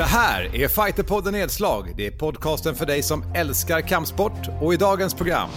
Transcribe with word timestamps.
Det 0.00 0.06
här 0.06 0.50
är 0.54 0.68
Fighterpodden 0.68 1.32
Nedslag. 1.32 1.92
Det 1.96 2.06
är 2.06 2.10
podcasten 2.10 2.74
för 2.74 2.86
dig 2.86 3.02
som 3.02 3.24
älskar 3.34 3.80
kampsport. 3.80 4.48
Och 4.60 4.74
i 4.74 4.76
dagens 4.76 5.14
program, 5.14 5.48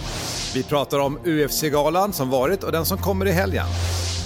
vi 0.54 0.62
pratar 0.62 0.98
om 0.98 1.18
UFC-galan 1.24 2.12
som 2.12 2.30
varit 2.30 2.64
och 2.64 2.72
den 2.72 2.84
som 2.84 2.98
kommer 2.98 3.26
i 3.26 3.30
helgen. 3.30 3.66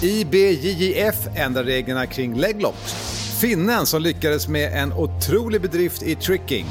IBJJF 0.01 1.15
ändrar 1.35 1.63
reglerna 1.63 2.05
kring 2.05 2.37
leglocks. 2.37 2.93
Finnen 3.41 3.85
som 3.85 4.01
lyckades 4.01 4.47
med 4.47 4.73
en 4.73 4.93
otrolig 4.93 5.61
bedrift 5.61 6.03
i 6.03 6.15
tricking. 6.15 6.65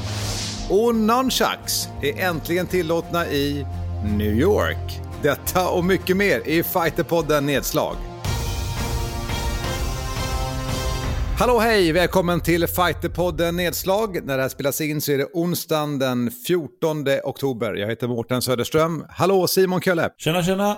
Och 0.69 0.95
nunchucks 0.95 1.89
är 2.01 2.19
äntligen 2.19 2.67
tillåtna 2.67 3.27
i 3.27 3.65
New 4.03 4.33
York. 4.33 5.01
Detta 5.21 5.69
och 5.69 5.83
mycket 5.83 6.17
mer 6.17 6.47
i 6.47 6.63
Fighterpodden 6.63 7.45
Nedslag. 7.45 7.95
Hallå 11.39 11.59
hej, 11.59 11.91
välkommen 11.91 12.41
till 12.41 12.67
Fighterpodden 12.67 13.55
Nedslag. 13.55 14.25
När 14.25 14.37
det 14.37 14.41
här 14.41 14.49
spelas 14.49 14.81
in 14.81 15.01
så 15.01 15.11
är 15.11 15.17
det 15.17 15.25
onsdagen 15.33 15.99
den 15.99 16.31
14 16.31 17.05
oktober. 17.23 17.73
Jag 17.73 17.87
heter 17.87 18.07
Mårten 18.07 18.41
Söderström. 18.41 19.05
Hallå 19.09 19.47
Simon 19.47 19.81
Kölle. 19.81 20.09
Tjena 20.17 20.43
tjena. 20.43 20.77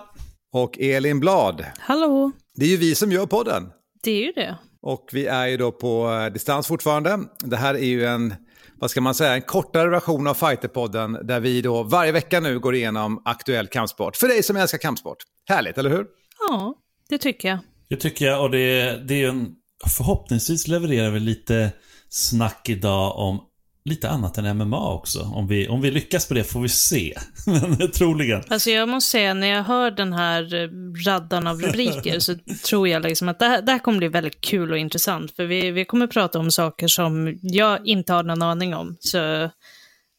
Och 0.53 0.79
Elin 0.79 1.19
Blad. 1.19 1.65
Hallå. 1.79 2.31
Det 2.55 2.65
är 2.65 2.69
ju 2.69 2.77
vi 2.77 2.95
som 2.95 3.11
gör 3.11 3.25
podden. 3.25 3.69
Det 4.03 4.11
är 4.11 4.25
ju 4.25 4.31
det. 4.31 4.57
Och 4.81 5.09
vi 5.11 5.25
är 5.25 5.47
ju 5.47 5.57
då 5.57 5.71
på 5.71 6.09
eh, 6.09 6.33
distans 6.33 6.67
fortfarande. 6.67 7.19
Det 7.43 7.57
här 7.57 7.73
är 7.73 7.85
ju 7.85 8.05
en, 8.05 8.33
vad 8.75 8.91
ska 8.91 9.01
man 9.01 9.15
säga, 9.15 9.33
en 9.33 9.41
kortare 9.41 9.89
version 9.89 10.27
av 10.27 10.33
Fighterpodden 10.33 11.17
där 11.23 11.39
vi 11.39 11.61
då 11.61 11.83
varje 11.83 12.11
vecka 12.11 12.39
nu 12.39 12.59
går 12.59 12.75
igenom 12.75 13.21
aktuell 13.25 13.67
kampsport. 13.67 14.15
För 14.15 14.27
dig 14.27 14.43
som 14.43 14.57
älskar 14.57 14.77
kampsport. 14.77 15.17
Härligt, 15.49 15.77
eller 15.77 15.89
hur? 15.89 16.05
Ja, 16.49 16.75
det 17.09 17.17
tycker 17.17 17.49
jag. 17.49 17.59
Det 17.89 17.95
tycker 17.95 18.25
jag 18.25 18.41
och 18.41 18.51
det, 18.51 18.97
det 19.07 19.13
är 19.13 19.19
ju 19.19 19.29
en 19.29 19.55
förhoppningsvis 19.89 20.67
levererar 20.67 21.11
vi 21.11 21.19
lite 21.19 21.71
snack 22.09 22.69
idag 22.69 23.17
om 23.17 23.41
lite 23.85 24.09
annat 24.09 24.37
än 24.37 24.57
MMA 24.57 24.93
också. 24.93 25.19
Om 25.21 25.47
vi, 25.47 25.67
om 25.67 25.81
vi 25.81 25.91
lyckas 25.91 26.27
på 26.27 26.33
det 26.33 26.43
får 26.43 26.61
vi 26.61 26.69
se. 26.69 27.17
Men 27.45 27.91
troligen. 27.91 28.43
Alltså 28.47 28.69
jag 28.69 28.89
måste 28.89 29.11
säga, 29.11 29.33
när 29.33 29.47
jag 29.47 29.63
hör 29.63 29.91
den 29.91 30.13
här 30.13 30.53
eh, 30.53 30.69
raddan 31.07 31.47
av 31.47 31.61
rubriker 31.61 32.19
så 32.19 32.35
tror 32.65 32.87
jag 32.87 33.03
liksom 33.03 33.29
att 33.29 33.39
det 33.39 33.45
här, 33.45 33.61
det 33.61 33.71
här 33.71 33.79
kommer 33.79 33.97
bli 33.97 34.07
väldigt 34.07 34.41
kul 34.41 34.71
och 34.71 34.77
intressant. 34.77 35.35
För 35.35 35.45
vi, 35.45 35.71
vi 35.71 35.85
kommer 35.85 36.07
prata 36.07 36.39
om 36.39 36.51
saker 36.51 36.87
som 36.87 37.39
jag 37.41 37.87
inte 37.87 38.13
har 38.13 38.23
någon 38.23 38.41
aning 38.41 38.75
om. 38.75 38.97
Så 38.99 39.49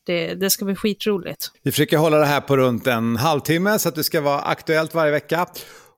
det, 0.07 0.35
det 0.35 0.51
ska 0.51 0.65
bli 0.65 0.75
skitroligt. 0.75 1.51
Vi 1.63 1.71
försöker 1.71 1.97
hålla 1.97 2.19
det 2.19 2.27
här 2.27 2.41
på 2.41 2.57
runt 2.57 2.87
en 2.87 3.17
halvtimme 3.17 3.79
så 3.79 3.89
att 3.89 3.95
det 3.95 4.05
ska 4.05 4.21
vara 4.21 4.41
aktuellt 4.41 4.95
varje 4.95 5.13
vecka. 5.13 5.47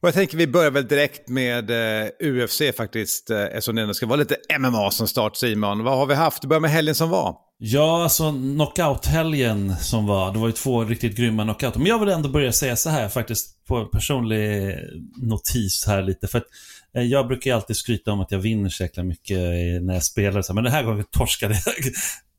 Och 0.05 0.09
jag 0.09 0.15
tänker 0.15 0.37
vi 0.37 0.47
börjar 0.47 0.71
väl 0.71 0.89
direkt 0.89 1.29
med 1.29 1.71
eh, 1.71 2.09
UFC 2.21 2.63
faktiskt, 2.77 3.31
eh, 3.31 3.43
eftersom 3.43 3.77
det 3.77 3.95
ska 3.95 4.07
vara 4.07 4.17
lite 4.17 4.37
MMA 4.59 4.91
som 4.91 5.09
start 5.09 5.37
Simon. 5.37 5.85
Vad 5.85 5.99
har 5.99 6.07
vi 6.07 6.15
haft? 6.15 6.43
Börja 6.43 6.49
börjar 6.49 6.61
med 6.61 6.71
helgen 6.71 6.95
som 6.95 7.11
var. 7.11 7.37
Ja, 7.59 8.03
alltså 8.03 8.33
knockout-helgen 8.33 9.77
som 9.77 10.07
var. 10.07 10.33
Det 10.33 10.39
var 10.39 10.47
ju 10.47 10.53
två 10.53 10.85
riktigt 10.85 11.17
grymma 11.17 11.43
knockouter. 11.43 11.79
Men 11.79 11.89
jag 11.89 11.99
vill 11.99 12.09
ändå 12.09 12.29
börja 12.29 12.53
säga 12.53 12.77
så 12.77 12.91
här 12.91 13.09
faktiskt, 13.09 13.67
på 13.67 13.77
en 13.77 13.89
personlig 13.89 14.75
notis 15.17 15.85
här 15.87 16.03
lite. 16.03 16.29
För 16.29 16.39
att 16.39 16.45
eh, 16.45 16.49
Eh, 16.95 17.03
jag 17.03 17.27
brukar 17.27 17.51
ju 17.51 17.57
alltid 17.57 17.77
skryta 17.77 18.13
om 18.13 18.21
att 18.21 18.31
jag 18.31 18.39
vinner 18.39 18.69
så 18.69 18.83
jäkla 18.83 19.03
mycket 19.03 19.39
eh, 19.39 19.83
när 19.83 19.95
jag 19.95 20.05
spelar. 20.05 20.53
Men 20.53 20.65
den 20.65 20.73
här 20.73 20.83
gången 20.83 21.05
torskade 21.11 21.55
jag 21.55 21.75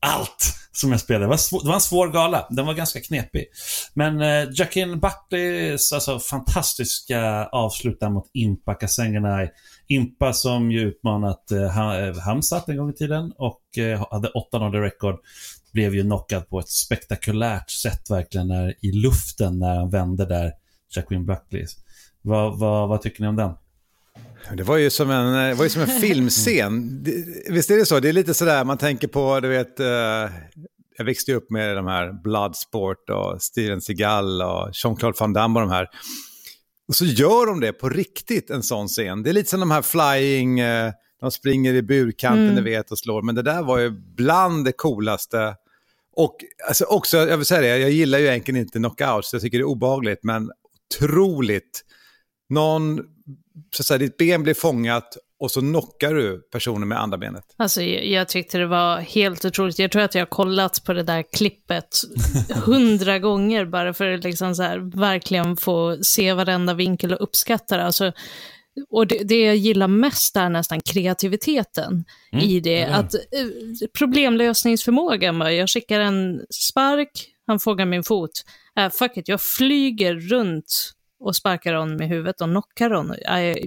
allt 0.00 0.56
som 0.72 0.90
jag 0.90 1.00
spelade. 1.00 1.24
Det 1.24 1.28
var, 1.28 1.36
svår, 1.36 1.60
det 1.62 1.68
var 1.68 1.74
en 1.74 1.80
svår 1.80 2.08
gala. 2.08 2.46
Den 2.50 2.66
var 2.66 2.74
ganska 2.74 3.00
knepig. 3.00 3.46
Men 3.94 4.20
eh, 4.20 4.48
Jackin 4.52 5.00
Buckleys 5.00 5.92
alltså, 5.92 6.18
fantastiska 6.18 7.44
avslut 7.44 8.00
där 8.00 8.10
mot 8.10 8.30
Impa 8.32 8.74
Kasenganai. 8.74 9.48
Impa 9.88 10.32
som 10.32 10.70
ju 10.70 10.80
utmanat 10.80 11.50
eh, 11.50 11.78
eh 11.78 12.16
Hamsat 12.18 12.68
en 12.68 12.76
gång 12.76 12.90
i 12.90 12.94
tiden 12.94 13.32
och 13.36 13.78
eh, 13.78 14.06
hade 14.10 14.28
8-0 14.52 14.72
rekord. 14.72 15.18
Blev 15.72 15.94
ju 15.94 16.02
knockad 16.02 16.48
på 16.48 16.58
ett 16.58 16.68
spektakulärt 16.68 17.70
sätt 17.70 18.10
verkligen 18.10 18.48
när, 18.48 18.74
i 18.82 18.92
luften 18.92 19.58
när 19.58 19.76
han 19.76 19.90
vände 19.90 20.26
där, 20.26 20.52
Jacqueline 20.96 21.26
Buckley. 21.26 21.66
Vad, 22.22 22.58
vad, 22.58 22.88
vad 22.88 23.02
tycker 23.02 23.22
ni 23.22 23.28
om 23.28 23.36
den? 23.36 23.50
Det 24.54 24.62
var 24.62 24.76
ju 24.76 24.90
som 24.90 25.10
en, 25.10 25.32
det 25.32 25.54
var 25.54 25.64
ju 25.64 25.70
som 25.70 25.82
en 25.82 25.88
filmscen. 26.00 27.04
Visst 27.48 27.70
är 27.70 27.76
det 27.76 27.86
så? 27.86 28.00
Det 28.00 28.08
är 28.08 28.12
lite 28.12 28.34
sådär, 28.34 28.64
man 28.64 28.78
tänker 28.78 29.08
på, 29.08 29.40
du 29.40 29.48
vet, 29.48 29.80
uh, 29.80 29.86
jag 30.96 31.04
växte 31.04 31.34
upp 31.34 31.50
med 31.50 31.76
de 31.76 31.86
här 31.86 32.22
Bloodsport 32.22 33.10
och 33.10 33.42
Steven 33.42 33.80
Seagal 33.80 34.42
och 34.42 34.70
Jean-Claude 34.72 35.16
Van 35.20 35.32
Damme 35.32 35.60
och 35.60 35.66
de 35.66 35.72
här. 35.72 35.88
Och 36.88 36.94
så 36.94 37.04
gör 37.04 37.46
de 37.46 37.60
det 37.60 37.72
på 37.72 37.88
riktigt, 37.88 38.50
en 38.50 38.62
sån 38.62 38.88
scen. 38.88 39.22
Det 39.22 39.30
är 39.30 39.34
lite 39.34 39.50
som 39.50 39.60
de 39.60 39.70
här 39.70 39.82
flying, 39.82 40.62
uh, 40.62 40.92
de 41.20 41.30
springer 41.30 41.74
i 41.74 41.82
burkanten, 41.82 42.44
mm. 42.44 42.54
ni 42.54 42.60
vet, 42.60 42.90
och 42.90 42.98
slår. 42.98 43.22
Men 43.22 43.34
det 43.34 43.42
där 43.42 43.62
var 43.62 43.78
ju 43.78 43.90
bland 43.90 44.64
det 44.64 44.72
coolaste. 44.72 45.54
Och 46.16 46.36
alltså, 46.68 46.84
också, 46.84 47.16
jag 47.16 47.36
vill 47.36 47.46
säga 47.46 47.60
det, 47.60 47.78
jag 47.78 47.90
gillar 47.90 48.18
ju 48.18 48.26
egentligen 48.26 48.60
inte 48.60 48.78
knockouts, 48.78 49.32
jag 49.32 49.42
tycker 49.42 49.58
det 49.58 49.62
är 49.62 49.68
obagligt, 49.68 50.20
men 50.22 50.50
otroligt. 50.94 51.84
Någon 52.48 53.00
så 53.70 53.82
att 53.82 53.86
säga, 53.86 53.98
ditt 53.98 54.16
ben 54.16 54.42
blir 54.42 54.54
fångat 54.54 55.16
och 55.40 55.50
så 55.50 55.60
knockar 55.60 56.14
du 56.14 56.48
personen 56.52 56.88
med 56.88 57.00
andra 57.00 57.18
benet. 57.18 57.44
Alltså 57.56 57.82
jag 57.82 58.28
tyckte 58.28 58.58
det 58.58 58.66
var 58.66 58.98
helt 58.98 59.44
otroligt. 59.44 59.78
Jag 59.78 59.92
tror 59.92 60.02
att 60.02 60.14
jag 60.14 60.22
har 60.22 60.26
kollat 60.26 60.84
på 60.84 60.92
det 60.92 61.02
där 61.02 61.24
klippet 61.32 62.00
hundra 62.64 63.18
gånger 63.18 63.64
bara 63.64 63.94
för 63.94 64.10
att 64.10 64.24
liksom 64.24 64.54
så 64.54 64.62
här, 64.62 64.78
verkligen 64.78 65.56
få 65.56 65.98
se 66.02 66.32
varenda 66.32 66.74
vinkel 66.74 67.12
och 67.12 67.22
uppskatta 67.22 67.76
det. 67.76 67.84
Alltså, 67.84 68.12
och 68.90 69.06
det, 69.06 69.18
det, 69.24 69.40
jag 69.40 69.56
gillar 69.56 69.88
mest 69.88 70.36
är 70.36 70.48
nästan 70.48 70.80
kreativiteten 70.80 72.04
mm. 72.32 72.44
i 72.44 72.60
det. 72.60 72.82
Mm. 72.82 73.00
Att, 73.00 73.14
eh, 73.14 73.88
problemlösningsförmågan, 73.98 75.56
jag 75.56 75.68
skickar 75.68 76.00
en 76.00 76.40
spark, 76.50 77.10
han 77.46 77.58
fångar 77.58 77.86
min 77.86 78.02
fot. 78.02 78.44
Äh, 78.78 78.90
fuck 78.90 79.16
it, 79.16 79.28
jag 79.28 79.40
flyger 79.40 80.14
runt 80.14 80.92
och 81.26 81.36
sparkar 81.36 81.74
hon 81.74 81.96
med 81.96 82.08
huvudet 82.08 82.40
och 82.40 82.48
knockar 82.48 82.90
hon. 82.90 83.14
Jag, 83.22 83.66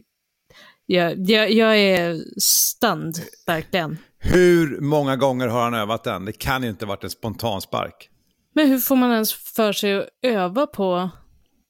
jag, 0.86 1.30
jag, 1.30 1.52
jag 1.52 1.78
är 1.78 2.18
stund, 2.42 3.16
verkligen. 3.47 3.97
Hur 4.20 4.81
många 4.81 5.16
gånger 5.16 5.47
har 5.47 5.64
han 5.64 5.74
övat 5.74 6.03
den? 6.03 6.25
Det 6.25 6.31
kan 6.31 6.64
ju 6.64 6.70
inte 6.70 6.86
varit 6.86 7.03
en 7.03 7.09
spontan 7.09 7.62
spark. 7.62 8.09
Men 8.56 8.68
hur 8.68 8.80
får 8.80 8.96
man 8.96 9.12
ens 9.12 9.34
för 9.34 9.74
sig 9.74 10.00
att 10.00 10.08
öva 10.22 10.68
på 10.68 11.09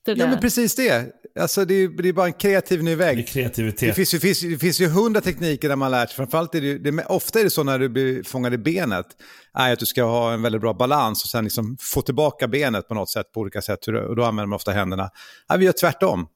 det 0.05 0.13
där? 0.13 0.21
Ja, 0.21 0.27
men 0.27 0.39
precis 0.39 0.75
det. 0.75 1.11
Alltså 1.39 1.65
det 1.65 1.73
är, 1.73 1.87
det 1.87 2.09
är 2.09 2.13
bara 2.13 2.25
en 2.25 2.33
kreativ 2.33 2.83
ny 2.83 2.95
väg. 2.95 3.17
Det, 3.17 3.23
kreativitet. 3.23 3.89
Det, 3.89 3.93
finns, 3.93 4.11
det, 4.11 4.19
finns, 4.19 4.41
det 4.41 4.57
finns 4.57 4.81
ju 4.81 4.87
hundra 4.87 5.21
tekniker 5.21 5.69
där 5.69 5.75
man 5.75 5.91
lärt 5.91 6.09
sig. 6.09 6.15
Framförallt 6.15 6.55
är 6.55 6.61
det, 6.61 6.77
det, 6.77 7.05
ofta 7.05 7.39
är 7.39 7.43
det 7.43 7.49
så 7.49 7.63
när 7.63 7.79
du 7.79 7.89
blir 7.89 8.23
fångad 8.23 8.53
i 8.53 8.57
benet, 8.57 9.05
är 9.53 9.73
att 9.73 9.79
du 9.79 9.85
ska 9.85 10.03
ha 10.03 10.33
en 10.33 10.41
väldigt 10.41 10.61
bra 10.61 10.73
balans 10.73 11.23
och 11.23 11.29
sen 11.29 11.43
liksom 11.43 11.77
få 11.79 12.01
tillbaka 12.01 12.47
benet 12.47 12.87
på 12.87 12.93
något 12.93 13.09
sätt, 13.09 13.31
på 13.33 13.39
olika 13.39 13.61
sätt. 13.61 13.87
Och 13.87 14.15
då 14.15 14.23
använder 14.23 14.45
man 14.45 14.55
ofta 14.55 14.71
händerna. 14.71 15.09
Ja, 15.47 15.57
vi 15.57 15.65
gör 15.65 15.71
tvärtom. 15.71 16.27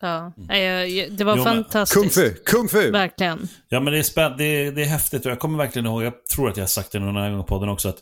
Ja, 0.00 0.32
det 1.10 1.24
var 1.24 1.36
jo, 1.36 1.44
fantastiskt. 1.44 2.00
Kung 2.00 2.10
fu, 2.10 2.34
kung 2.46 2.68
fu! 2.68 2.90
Verkligen. 2.90 3.48
Ja, 3.68 3.80
men 3.80 3.92
det 3.92 3.98
är, 3.98 4.02
spä 4.02 4.28
det, 4.28 4.70
det 4.70 4.82
är 4.82 4.86
häftigt 4.86 5.26
och 5.26 5.32
jag 5.32 5.38
kommer 5.38 5.58
verkligen 5.58 5.86
ihåg, 5.86 6.02
jag 6.02 6.26
tror 6.26 6.50
att 6.50 6.56
jag 6.56 6.62
har 6.62 6.68
sagt 6.68 6.92
det 6.92 6.98
någon 6.98 7.16
annan 7.16 7.32
gång 7.32 7.42
på 7.42 7.46
podden 7.48 7.68
också, 7.68 7.88
att 7.88 7.98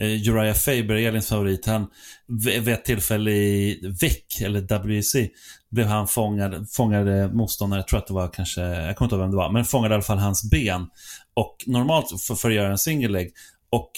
eh, 0.00 0.28
Uriah 0.28 0.54
Faber, 0.54 0.94
Elins 0.94 1.28
favorit, 1.28 1.66
han 1.66 1.86
vid 2.44 2.68
ett 2.68 2.84
tillfälle 2.84 3.30
i 3.30 3.80
VEC, 4.00 4.42
eller 4.42 4.86
WEC, 4.86 5.16
blev 5.70 5.86
han 5.86 6.08
fångad, 6.08 6.70
fångade 6.70 7.28
motståndare, 7.28 7.80
jag 7.80 7.88
tror 7.88 7.98
att 7.98 8.06
det 8.06 8.14
var 8.14 8.28
kanske, 8.28 8.60
jag 8.60 8.96
kommer 8.96 9.06
inte 9.06 9.14
ihåg 9.14 9.22
vem 9.22 9.30
det 9.30 9.36
var, 9.36 9.52
men 9.52 9.64
fångade 9.64 9.92
i 9.92 9.96
alla 9.96 10.02
fall 10.02 10.18
hans 10.18 10.50
ben. 10.50 10.86
Och 11.34 11.56
normalt 11.66 12.22
för, 12.26 12.34
för 12.34 12.48
att 12.48 12.56
göra 12.56 12.70
en 12.70 12.78
single 12.78 13.08
leg. 13.08 13.32
Och 13.70 13.90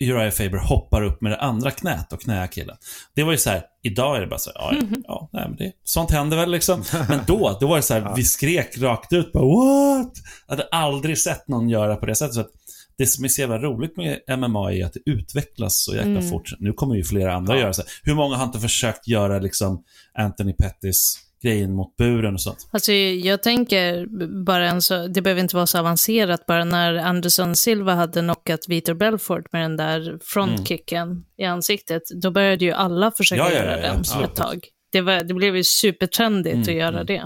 Uriah 0.00 0.30
Faber 0.30 0.58
hoppar 0.58 1.02
upp 1.02 1.20
med 1.20 1.32
det 1.32 1.36
andra 1.40 1.70
knät 1.70 2.12
och 2.12 2.20
knäar 2.20 2.46
killen. 2.46 2.76
Det 3.14 3.22
var 3.22 3.32
ju 3.32 3.38
så 3.38 3.50
här, 3.50 3.62
idag 3.82 4.16
är 4.16 4.20
det 4.20 4.26
bara 4.26 4.38
så 4.38 4.50
ja, 4.54 4.74
ja, 4.74 4.86
ja 5.04 5.28
nej, 5.32 5.44
men 5.48 5.56
det, 5.56 5.72
sånt 5.84 6.10
händer 6.10 6.36
väl 6.36 6.50
liksom. 6.50 6.84
Men 7.08 7.20
då, 7.26 7.58
då 7.60 7.66
var 7.66 7.76
det 7.76 7.82
så 7.82 7.94
här, 7.94 8.12
vi 8.16 8.24
skrek 8.24 8.78
rakt 8.78 9.12
ut 9.12 9.32
bara 9.32 9.44
what? 9.44 10.12
Jag 10.46 10.56
hade 10.56 10.68
aldrig 10.68 11.18
sett 11.18 11.48
någon 11.48 11.68
göra 11.68 11.96
på 11.96 12.06
det 12.06 12.14
sättet. 12.14 12.34
Så 12.34 12.40
att 12.40 12.50
det 12.98 13.06
som 13.06 13.24
är 13.24 13.28
så 13.28 13.40
jävla 13.40 13.58
roligt 13.58 13.96
med 13.96 14.38
MMA 14.38 14.72
är 14.72 14.84
att 14.84 14.92
det 14.92 15.10
utvecklas 15.10 15.84
så 15.84 15.94
jäkla 15.94 16.10
mm. 16.10 16.28
fort. 16.30 16.50
Nu 16.58 16.72
kommer 16.72 16.94
ju 16.94 17.04
flera 17.04 17.34
andra 17.34 17.54
ja. 17.54 17.60
göra 17.60 17.72
så. 17.72 17.82
Här. 17.82 17.90
Hur 18.02 18.14
många 18.14 18.36
har 18.36 18.44
inte 18.44 18.60
försökt 18.60 19.08
göra 19.08 19.38
liksom 19.38 19.84
Anthony 20.18 20.52
Pettis 20.52 21.24
grejen 21.44 21.74
mot 21.74 21.96
buren 21.96 22.34
och 22.34 22.40
sånt. 22.40 22.68
Alltså 22.70 22.92
jag 22.92 23.42
tänker 23.42 24.06
bara 24.44 24.70
en 24.70 24.82
så, 24.82 25.06
det 25.06 25.22
behöver 25.22 25.40
inte 25.42 25.56
vara 25.56 25.66
så 25.66 25.78
avancerat, 25.78 26.46
bara 26.46 26.64
när 26.64 26.94
Anderson 26.94 27.56
Silva 27.56 27.94
hade 27.94 28.20
knockat 28.20 28.68
Vitor 28.68 28.94
Belfort 28.94 29.52
med 29.52 29.62
den 29.62 29.76
där 29.76 30.18
frontkicken 30.22 31.10
mm. 31.10 31.24
i 31.38 31.44
ansiktet, 31.44 32.02
då 32.22 32.30
började 32.30 32.64
ju 32.64 32.72
alla 32.72 33.10
försöka 33.10 33.42
ja, 33.42 33.52
ja, 33.52 33.56
göra 33.56 33.76
den 33.76 34.00
ett 34.00 34.36
tag. 34.36 34.64
Det, 34.92 35.00
var, 35.00 35.24
det 35.24 35.34
blev 35.34 35.56
ju 35.56 35.64
supertrendigt 35.64 36.54
mm, 36.54 36.62
att 36.62 36.74
göra 36.74 37.00
mm. 37.00 37.06
det. 37.06 37.24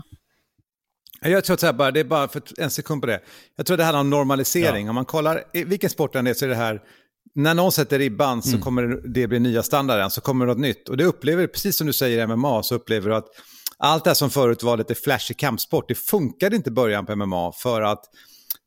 Jag 1.20 1.44
tror 1.44 1.54
att 1.54 1.60
det, 1.60 1.72
bara, 1.72 1.90
det 1.90 2.00
är 2.00 2.04
bara 2.04 2.28
för 2.28 2.42
en 2.58 2.70
sekund 2.70 3.00
på 3.00 3.06
det. 3.06 3.20
Jag 3.56 3.66
tror 3.66 3.76
det 3.76 3.84
handlar 3.84 4.00
om 4.00 4.10
normalisering. 4.10 4.86
Ja. 4.86 4.90
Om 4.90 4.94
man 4.94 5.04
kollar, 5.04 5.44
vilken 5.52 5.90
sport 5.90 6.12
det 6.12 6.18
är 6.18 6.34
så 6.34 6.44
är 6.44 6.48
det 6.48 6.54
här, 6.54 6.80
när 7.34 7.54
någon 7.54 7.72
sätter 7.72 7.98
ribban 7.98 8.42
så 8.42 8.48
mm. 8.48 8.60
kommer 8.60 8.82
det 9.14 9.28
bli 9.28 9.38
nya 9.38 9.62
standarden, 9.62 10.10
så 10.10 10.20
kommer 10.20 10.46
det 10.46 10.52
något 10.52 10.60
nytt. 10.60 10.88
Och 10.88 10.96
det 10.96 11.04
upplever 11.04 11.46
precis 11.46 11.76
som 11.76 11.86
du 11.86 11.92
säger 11.92 12.22
i 12.22 12.26
MMA, 12.26 12.62
så 12.62 12.74
upplever 12.74 13.10
du 13.10 13.16
att 13.16 13.26
allt 13.78 14.04
det 14.04 14.14
som 14.14 14.30
förut 14.30 14.62
var 14.62 14.76
lite 14.76 14.94
flashig 14.94 15.38
kampsport, 15.38 15.88
det 15.88 15.94
funkade 15.94 16.56
inte 16.56 16.70
i 16.70 16.72
början 16.72 17.06
på 17.06 17.16
MMA 17.16 17.52
för 17.52 17.82
att 17.82 18.04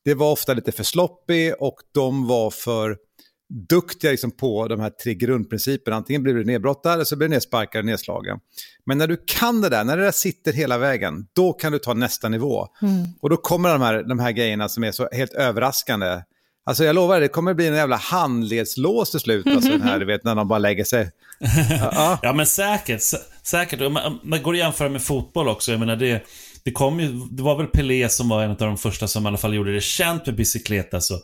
det 0.05 0.13
var 0.13 0.31
ofta 0.31 0.53
lite 0.53 0.71
för 0.71 0.83
sloppy 0.83 1.51
och 1.51 1.75
de 1.93 2.27
var 2.27 2.51
för 2.51 2.97
duktiga 3.51 4.11
liksom 4.11 4.31
på 4.31 4.67
de 4.67 4.79
här 4.79 4.89
tre 4.89 5.13
grundprinciperna. 5.13 5.97
Antingen 5.97 6.23
blir 6.23 6.33
du 6.33 6.45
nedbrottad 6.45 6.93
eller 6.93 7.03
så 7.03 7.15
blir 7.15 7.27
du 7.27 7.33
nedsparkad 7.33 7.79
och 7.79 7.85
nedslagen. 7.85 8.37
Men 8.85 8.97
när 8.97 9.07
du 9.07 9.23
kan 9.27 9.61
det 9.61 9.69
där, 9.69 9.83
när 9.83 9.97
det 9.97 10.03
där 10.03 10.11
sitter 10.11 10.53
hela 10.53 10.77
vägen, 10.77 11.25
då 11.33 11.53
kan 11.53 11.71
du 11.71 11.79
ta 11.79 11.93
nästa 11.93 12.29
nivå. 12.29 12.67
Mm. 12.81 13.07
Och 13.21 13.29
då 13.29 13.37
kommer 13.37 13.69
de 13.69 13.81
här, 13.81 14.03
de 14.03 14.19
här 14.19 14.31
grejerna 14.31 14.69
som 14.69 14.83
är 14.83 14.91
så 14.91 15.09
helt 15.11 15.33
överraskande. 15.33 16.21
Alltså 16.65 16.83
jag 16.83 16.95
lovar, 16.95 17.21
det 17.21 17.27
kommer 17.27 17.53
bli 17.53 17.67
en 17.67 17.75
jävla 17.75 17.95
handledslås 17.95 19.11
till 19.11 19.19
slut, 19.19 19.47
alltså 19.47 19.69
den 19.69 19.81
här, 19.81 19.99
du 19.99 20.05
vet, 20.05 20.23
när 20.23 20.35
de 20.35 20.47
bara 20.47 20.59
lägger 20.59 20.83
sig. 20.83 21.11
Ja, 21.79 22.19
ja 22.21 22.33
men 22.33 22.45
säkert, 22.45 23.01
säkert. 23.43 23.91
Man, 23.91 24.19
man 24.23 24.43
går 24.43 24.53
att 24.53 24.59
jämföra 24.59 24.89
med 24.89 25.01
fotboll 25.01 25.47
också, 25.47 25.71
jag 25.71 25.79
menar 25.79 25.95
det 25.95 26.25
det 26.63 26.71
kom 26.71 26.99
ju, 26.99 27.11
det 27.31 27.43
var 27.43 27.57
väl 27.57 27.67
Pelé 27.67 28.09
som 28.09 28.29
var 28.29 28.43
en 28.43 28.51
av 28.51 28.57
de 28.57 28.77
första 28.77 29.07
som 29.07 29.23
i 29.23 29.27
alla 29.27 29.37
fall 29.37 29.53
gjorde 29.53 29.73
det 29.73 29.81
känt 29.81 30.25
med 30.25 30.35
bicykleta. 30.35 31.01
Så 31.01 31.19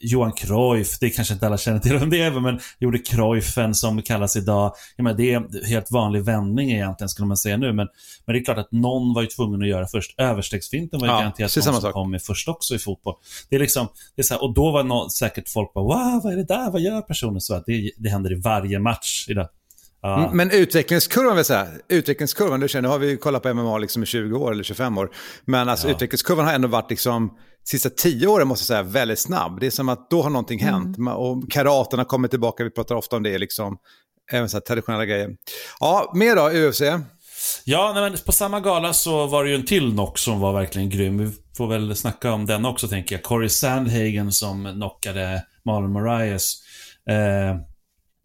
Johan 0.00 0.32
Cruyff, 0.32 0.98
det 1.00 1.10
kanske 1.10 1.34
inte 1.34 1.46
alla 1.46 1.58
känner 1.58 1.78
till 1.78 1.98
vem 1.98 2.10
det 2.10 2.22
är, 2.22 2.40
men 2.40 2.60
gjorde 2.78 2.98
Cruyffen 2.98 3.74
som 3.74 4.02
kallas 4.02 4.36
idag. 4.36 4.72
Jag 4.96 5.04
menar, 5.04 5.16
det 5.16 5.32
är 5.32 5.36
en 5.36 5.64
helt 5.64 5.90
vanlig 5.90 6.24
vändning 6.24 6.72
egentligen, 6.72 7.08
skulle 7.08 7.26
man 7.26 7.36
säga 7.36 7.56
nu. 7.56 7.66
Men, 7.66 7.88
men 8.26 8.34
det 8.34 8.40
är 8.40 8.44
klart 8.44 8.58
att 8.58 8.72
någon 8.72 9.14
var 9.14 9.22
ju 9.22 9.28
tvungen 9.28 9.62
att 9.62 9.68
göra 9.68 9.86
först. 9.86 10.20
Överstegsfinten 10.20 11.00
var 11.00 11.06
ju 11.06 11.12
ja, 11.12 11.18
garanterat 11.18 11.56
någon 11.66 11.80
som 11.80 11.92
kom 11.92 12.10
med 12.10 12.22
först 12.22 12.48
också 12.48 12.74
i 12.74 12.78
fotboll. 12.78 13.14
Det 13.50 13.56
är 13.56 13.60
liksom, 13.60 13.88
det 14.16 14.22
är 14.22 14.24
så 14.24 14.34
här, 14.34 14.42
och 14.42 14.54
då 14.54 14.70
var 14.70 14.84
någon, 14.84 15.10
säkert 15.10 15.48
folk 15.48 15.72
bara 15.72 15.84
wow, 15.84 16.20
vad 16.24 16.32
är 16.32 16.36
det 16.36 16.44
där, 16.44 16.70
vad 16.70 16.80
gör 16.80 17.02
personen? 17.02 17.40
Så 17.40 17.54
att 17.54 17.66
det, 17.66 17.90
det 17.96 18.08
händer 18.08 18.32
i 18.32 18.40
varje 18.40 18.78
match 18.78 19.26
idag. 19.28 19.48
Ja. 20.06 20.30
Men 20.32 20.50
utvecklingskurvan 20.50 21.36
vill 21.36 21.44
säga, 21.44 21.66
utvecklingskurvan, 21.88 22.60
du 22.60 22.68
känner, 22.68 22.88
har 22.88 22.98
vi 22.98 23.16
kollat 23.16 23.42
på 23.42 23.54
MMA 23.54 23.78
liksom 23.78 24.02
i 24.02 24.06
20 24.06 24.38
år 24.38 24.52
eller 24.52 24.64
25 24.64 24.98
år. 24.98 25.10
Men 25.44 25.68
alltså 25.68 25.88
ja. 25.88 25.94
utvecklingskurvan 25.94 26.46
har 26.46 26.52
ändå 26.52 26.68
varit 26.68 26.90
liksom, 26.90 27.38
sista 27.64 27.90
10 27.90 28.26
åren 28.26 28.48
måste 28.48 28.62
jag 28.62 28.66
säga, 28.66 28.92
väldigt 28.92 29.18
snabb. 29.18 29.60
Det 29.60 29.66
är 29.66 29.70
som 29.70 29.88
att 29.88 30.10
då 30.10 30.22
har 30.22 30.30
någonting 30.30 30.60
mm. 30.60 30.74
hänt. 30.74 30.96
Och 31.16 31.50
karaten 31.50 31.98
har 31.98 32.04
kommit 32.04 32.30
tillbaka, 32.30 32.64
vi 32.64 32.70
pratar 32.70 32.94
ofta 32.94 33.16
om 33.16 33.22
det, 33.22 33.38
liksom, 33.38 33.78
även 34.32 34.48
så 34.48 34.56
här 34.56 34.62
traditionella 34.62 35.04
grejer. 35.04 35.30
Ja, 35.80 36.12
mer 36.14 36.36
då, 36.36 36.68
UFC? 36.68 36.82
Ja, 37.64 37.92
nej, 37.94 38.10
men 38.10 38.18
på 38.26 38.32
samma 38.32 38.60
gala 38.60 38.92
så 38.92 39.26
var 39.26 39.44
det 39.44 39.50
ju 39.50 39.56
en 39.56 39.66
till 39.66 39.90
knock 39.90 40.18
som 40.18 40.40
var 40.40 40.52
verkligen 40.52 40.90
grym. 40.90 41.18
Vi 41.18 41.32
får 41.56 41.66
väl 41.66 41.96
snacka 41.96 42.32
om 42.32 42.46
den 42.46 42.64
också, 42.64 42.88
tänker 42.88 43.14
jag. 43.14 43.22
Corey 43.22 43.48
Sandhagen 43.48 44.32
som 44.32 44.72
knockade 44.74 45.42
Marlon 45.64 45.92
Moraes. 45.92 46.54
Eh, 47.08 47.56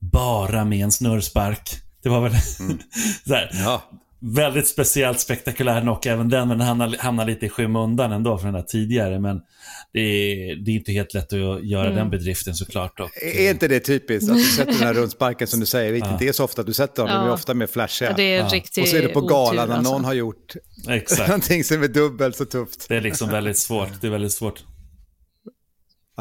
bara 0.02 0.66
med 0.66 0.84
en 0.84 0.92
snurrspark. 0.92 1.70
Det 2.04 2.10
var 2.10 2.22
väl 2.22 2.34
mm. 2.60 2.80
så 3.28 3.34
här, 3.34 3.50
ja. 3.54 3.84
väldigt 4.20 4.68
speciellt 4.68 5.20
spektakulär 5.20 5.82
knock 5.82 6.06
även 6.06 6.30
den, 6.30 6.48
men 6.48 6.58
den 6.58 6.68
hamnar, 6.68 6.96
hamnar 7.00 7.26
lite 7.26 7.46
i 7.46 7.50
skymundan 7.50 8.12
ändå 8.12 8.38
från 8.38 8.54
den 8.54 8.62
där 8.62 8.68
tidigare. 8.68 9.20
Men 9.20 9.42
det 9.94 10.00
är, 10.00 10.56
det 10.56 10.72
är 10.72 10.76
inte 10.76 10.92
helt 10.92 11.14
lätt 11.14 11.34
att 11.34 11.66
göra 11.66 11.86
mm. 11.86 11.96
den 11.96 12.10
bedriften 12.10 12.56
såklart. 12.56 13.00
Och, 13.00 13.10
är 13.24 13.50
inte 13.50 13.68
det 13.68 13.80
typiskt 13.80 14.32
att 14.32 14.38
du 14.38 14.44
sätter 14.44 14.72
den 14.72 14.82
här 14.82 14.94
rundsparken 14.94 15.48
som 15.48 15.60
du 15.60 15.66
säger? 15.66 15.94
Ja. 15.94 16.18
Det 16.20 16.28
är 16.28 16.32
så 16.32 16.44
ofta 16.44 16.62
att 16.62 16.68
du 16.68 16.74
sätter 16.74 17.04
dem, 17.04 17.12
ja. 17.12 17.18
de 17.18 17.28
är 17.28 17.34
ofta 17.34 17.54
mer 17.54 17.68
flashiga. 17.68 18.10
Ja, 18.10 18.16
det 18.16 18.24
är 18.24 18.38
ja. 18.38 18.82
Och 18.82 18.88
så 18.88 18.98
är 18.98 19.02
det 19.02 19.08
på 19.08 19.22
galan 19.22 19.70
när 19.70 19.76
någon 19.76 19.86
alltså. 19.86 20.08
har 20.08 20.14
gjort 20.14 20.56
Exakt. 20.90 21.28
någonting 21.28 21.64
som 21.64 21.84
är 21.84 21.88
dubbelt 21.88 22.36
så 22.36 22.46
tufft. 22.46 22.86
Det 22.90 22.96
är 22.96 23.02
liksom 23.02 23.30
väldigt 23.30 23.58
svårt. 23.58 24.02
Det 24.02 24.08
är 24.08 24.12
väldigt 24.12 24.34
svårt. 24.34 24.64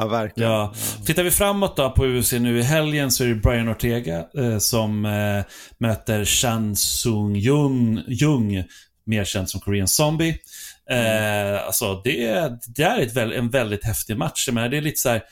Ja, 0.01 0.07
verkligen. 0.07 0.51
Ja. 0.51 0.75
Tittar 1.07 1.23
vi 1.23 1.31
framåt 1.31 1.77
då 1.77 1.91
på 1.91 2.07
UFC 2.07 2.33
nu 2.33 2.59
i 2.59 2.63
helgen 2.63 3.11
så 3.11 3.25
är 3.25 3.29
det 3.29 3.35
Brian 3.35 3.69
Ortega 3.69 4.25
eh, 4.39 4.59
som 4.59 5.05
eh, 5.05 5.45
möter 5.79 6.25
Chan 6.25 6.77
Sung 6.77 7.37
Jung, 7.37 8.03
Jung, 8.09 8.65
mer 9.05 9.25
känd 9.25 9.51
som 9.51 9.61
Korean 9.61 9.89
Zombie. 9.89 10.39
Eh, 10.91 11.67
alltså 11.67 12.01
det, 12.05 12.51
det 12.67 12.83
är 12.83 13.01
ett, 13.01 13.17
en 13.17 13.51
väldigt 13.51 13.85
häftig 13.85 14.17
match. 14.17 14.49
Men 14.53 14.71
det 14.71 14.77
är 14.77 14.81
lite 14.81 15.01
så 15.01 15.09
här, 15.09 15.23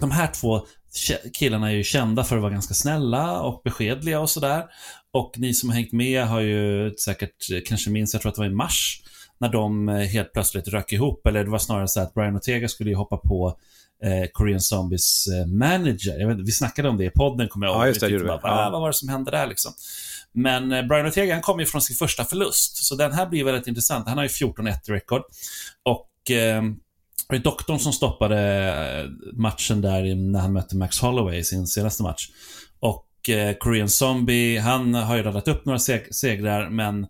de 0.00 0.10
här 0.10 0.26
två 0.26 0.66
killarna 1.32 1.70
är 1.70 1.74
ju 1.74 1.84
kända 1.84 2.24
för 2.24 2.36
att 2.36 2.42
vara 2.42 2.52
ganska 2.52 2.74
snälla 2.74 3.40
och 3.40 3.60
beskedliga 3.64 4.20
och 4.20 4.30
sådär. 4.30 4.64
Och 5.12 5.34
ni 5.36 5.54
som 5.54 5.68
har 5.68 5.76
hängt 5.76 5.92
med 5.92 6.26
har 6.26 6.40
ju 6.40 6.94
säkert 6.94 7.50
eh, 7.52 7.58
kanske 7.66 7.90
minns, 7.90 8.12
jag 8.12 8.22
tror 8.22 8.30
att 8.30 8.36
det 8.36 8.42
var 8.42 8.48
i 8.48 8.54
mars, 8.54 9.02
när 9.38 9.48
de 9.48 9.88
eh, 9.88 9.94
helt 9.94 10.32
plötsligt 10.32 10.68
rök 10.68 10.92
ihop. 10.92 11.26
Eller 11.26 11.44
det 11.44 11.50
var 11.50 11.58
snarare 11.58 11.88
så 11.88 12.00
att 12.00 12.14
Brian 12.14 12.36
Ortega 12.36 12.68
skulle 12.68 12.90
ju 12.90 12.96
hoppa 12.96 13.16
på 13.16 13.58
eh, 14.02 14.28
Korean 14.32 14.60
Zombies 14.60 15.26
eh, 15.26 15.46
manager. 15.46 16.26
Vet, 16.26 16.46
vi 16.46 16.52
snackade 16.52 16.88
om 16.88 16.96
det 16.96 17.04
i 17.04 17.10
podden, 17.10 17.48
kommer 17.48 17.66
jag 17.66 17.74
ihåg. 17.74 17.82
Ja, 17.82 17.88
just 17.88 18.00
det, 18.00 18.18
det 18.18 18.24
bara, 18.24 18.40
ah, 18.42 18.70
Vad 18.70 18.80
var 18.80 18.88
det 18.88 18.94
som 18.94 19.08
hände 19.08 19.30
där 19.30 19.46
liksom? 19.46 19.72
Men 20.32 20.72
eh, 20.72 20.86
Brian 20.86 21.06
Ortega 21.06 21.34
han 21.34 21.42
kom 21.42 21.60
ju 21.60 21.66
från 21.66 21.82
sin 21.82 21.96
första 21.96 22.24
förlust, 22.24 22.76
så 22.76 22.94
den 22.94 23.12
här 23.12 23.26
blir 23.26 23.44
väldigt 23.44 23.66
intressant. 23.66 24.08
Han 24.08 24.18
har 24.18 24.24
ju 24.24 24.28
14-1 24.28 24.76
rekord. 24.86 25.22
Och 25.82 26.30
eh, 26.30 26.62
det 27.28 27.36
är 27.36 27.40
doktorn 27.40 27.78
som 27.78 27.92
stoppade 27.92 29.10
matchen 29.32 29.80
där 29.80 30.14
när 30.14 30.40
han 30.40 30.52
mötte 30.52 30.76
Max 30.76 31.00
Holloway 31.00 31.38
i 31.38 31.44
sin 31.44 31.66
senaste 31.66 32.02
match. 32.02 32.28
Och 32.80 33.30
eh, 33.30 33.56
Korean 33.56 33.88
Zombie, 33.88 34.58
han 34.58 34.94
har 34.94 35.16
ju 35.16 35.22
radat 35.22 35.48
upp 35.48 35.64
några 35.64 35.78
seg 35.78 36.14
segrar, 36.14 36.70
men 36.70 37.06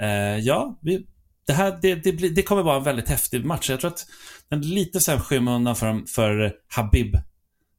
eh, 0.00 0.38
ja, 0.38 0.78
vi, 0.80 1.06
det 1.48 1.54
här 1.54 1.78
det, 1.82 1.94
det, 1.94 2.28
det, 2.28 2.42
kommer 2.42 2.62
vara 2.62 2.76
en 2.76 2.84
väldigt 2.84 3.08
häftig 3.08 3.44
match. 3.44 3.70
Jag 3.70 3.80
tror 3.80 3.90
att 3.90 4.06
den 4.48 4.58
är 4.58 4.64
lite 4.64 5.10
här 5.10 5.18
skymundan 5.18 5.76
för, 5.76 6.02
för 6.06 6.52
Habib. 6.68 7.16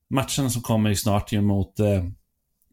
Matchen 0.10 0.52
som 0.52 0.62
kommer 0.62 0.94
snart 0.94 1.32
ju 1.32 1.42
mot 1.42 1.80
eh, 1.80 2.04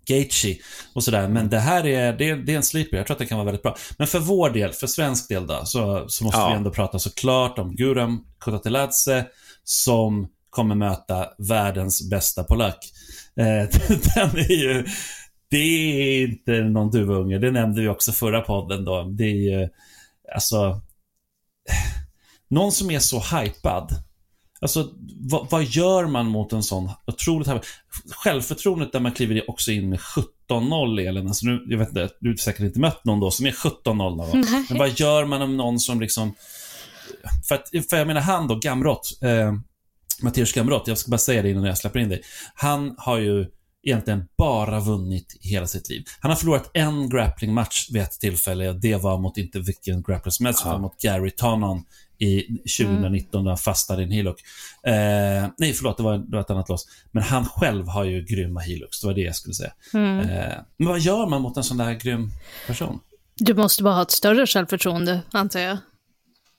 Gaethje 0.07 0.59
och 0.95 1.05
sådär. 1.05 1.29
Men 1.29 1.49
det 1.49 1.59
här 1.59 1.87
är, 1.87 2.13
det, 2.13 2.35
det 2.35 2.53
är 2.53 2.57
en 2.57 2.63
sleeper. 2.63 2.97
Jag 2.97 3.07
tror 3.07 3.15
att 3.15 3.19
det 3.19 3.27
kan 3.27 3.39
vara 3.39 3.45
väldigt 3.45 3.63
bra. 3.63 3.77
Men 3.99 4.07
för 4.07 4.19
vår 4.19 4.51
del, 4.51 4.73
för 4.73 4.87
svensk 4.87 5.29
del 5.29 5.47
då, 5.47 5.61
så, 5.65 6.05
så 6.09 6.25
måste 6.25 6.41
ja. 6.41 6.49
vi 6.49 6.55
ändå 6.55 6.71
prata 6.71 6.99
såklart 6.99 7.59
om 7.59 7.77
Guram 7.77 8.25
Kutateladze 8.41 9.27
som 9.65 10.29
kommer 10.51 10.75
möta 10.75 11.29
världens 11.39 12.11
bästa 12.11 12.45
polack. 12.45 12.79
Eh, 13.37 13.69
den 14.15 14.39
är 14.39 14.53
ju... 14.53 14.87
Det 15.51 15.57
är 15.57 16.29
inte 16.29 16.53
någon 16.53 16.91
duvunge. 16.91 17.39
Det 17.39 17.51
nämnde 17.51 17.81
vi 17.81 17.89
också 17.89 18.13
förra 18.13 18.41
podden 18.41 18.85
då. 18.85 19.03
Det 19.03 19.25
är 19.25 19.61
ju... 19.61 19.69
Alltså, 20.35 20.81
någon 22.49 22.73
som 22.73 22.91
är 22.91 22.99
så 22.99 23.21
hypad. 23.21 24.03
Alltså, 24.61 24.91
vad, 25.21 25.51
vad, 25.51 25.65
gör 25.65 26.07
man 26.07 26.27
mot 26.27 26.53
en 26.53 26.63
sån 26.63 26.91
otroligt 27.07 27.49
hypad... 27.49 27.65
Självförtroendet 28.11 28.93
där 28.93 29.01
man 29.01 29.13
kliver 29.13 29.51
också 29.51 29.73
in 29.73 29.89
med 29.89 29.99
17-0 30.49 31.09
Elin. 31.09 31.27
Alltså 31.27 31.47
nu, 31.47 31.65
jag 31.69 31.79
vet 31.79 31.89
inte, 31.89 32.09
du 32.21 32.29
har 32.29 32.37
säkert 32.37 32.61
inte 32.61 32.81
mött 32.81 33.05
någon 33.05 33.21
då 33.21 33.31
som 33.31 33.47
är 33.47 33.51
17-0 33.51 33.95
någon. 33.95 34.45
Men 34.69 34.79
vad 34.79 35.01
gör 35.01 35.25
man 35.25 35.43
om 35.43 35.57
någon 35.57 35.79
som 35.79 36.01
liksom... 36.01 36.35
För, 37.49 37.55
att, 37.55 37.69
för 37.91 37.97
jag 37.97 38.07
menar 38.07 38.21
han 38.21 38.49
då, 38.49 38.55
Gamrot. 38.55 39.19
Eh, 39.23 39.53
Mattias 40.23 40.53
Gamrot, 40.53 40.87
jag 40.87 40.99
ska 40.99 41.11
bara 41.11 41.19
säga 41.19 41.43
det 41.43 41.51
innan 41.51 41.65
jag 41.65 41.79
släpper 41.79 42.01
in 42.01 42.09
dig. 42.09 42.23
Han 42.55 42.95
har 42.99 43.19
ju 43.19 43.47
egentligen 43.87 44.29
bara 44.39 44.81
vunnit 44.81 45.37
hela 45.41 45.67
sitt 45.67 45.89
liv. 45.89 46.05
Han 46.21 46.31
har 46.31 46.37
förlorat 46.37 46.71
en 46.75 47.11
grappling-match 47.11 47.89
vid 47.91 48.03
ett 48.03 48.21
tillfälle 48.21 48.73
det 48.73 48.97
var 48.97 49.19
mot 49.19 49.37
inte 49.37 49.59
vilken 49.59 50.03
grappler 50.03 50.31
som 50.31 50.47
helst, 50.47 50.63
utan 50.67 50.81
mot 50.81 51.03
Gary 51.03 51.31
Tonon 51.31 51.85
i 52.19 52.43
2019 52.79 53.39
mm. 53.39 53.45
när 53.45 53.51
han 53.51 53.59
fastade 53.59 54.03
i 54.03 54.05
en 54.05 54.11
heelhook. 54.11 54.41
Eh, 54.83 55.51
nej, 55.59 55.73
förlåt, 55.73 55.97
det 55.97 56.03
var, 56.03 56.19
det 56.19 56.37
var 56.37 56.41
ett 56.41 56.51
annat 56.51 56.69
loss. 56.69 56.87
Men 57.11 57.23
han 57.23 57.45
själv 57.45 57.89
har 57.89 58.05
ju 58.05 58.25
grymma 58.25 58.61
heelhooks, 58.61 59.01
det 59.01 59.07
var 59.07 59.15
det 59.15 59.21
jag 59.21 59.37
skulle 59.37 59.55
säga. 59.55 59.73
Mm. 59.95 60.21
Eh, 60.21 60.55
men 60.77 60.89
vad 60.89 61.01
gör 61.01 61.27
man 61.27 61.43
mot 61.43 61.57
en 61.57 61.65
sån 61.65 61.77
där 61.77 61.93
grym 61.93 62.31
person? 62.67 63.01
Du 63.37 63.55
måste 63.55 63.83
bara 63.83 63.95
ha 63.95 64.03
ett 64.03 64.11
större 64.11 64.47
självförtroende, 64.47 65.21
antar 65.31 65.61
jag. 65.61 65.79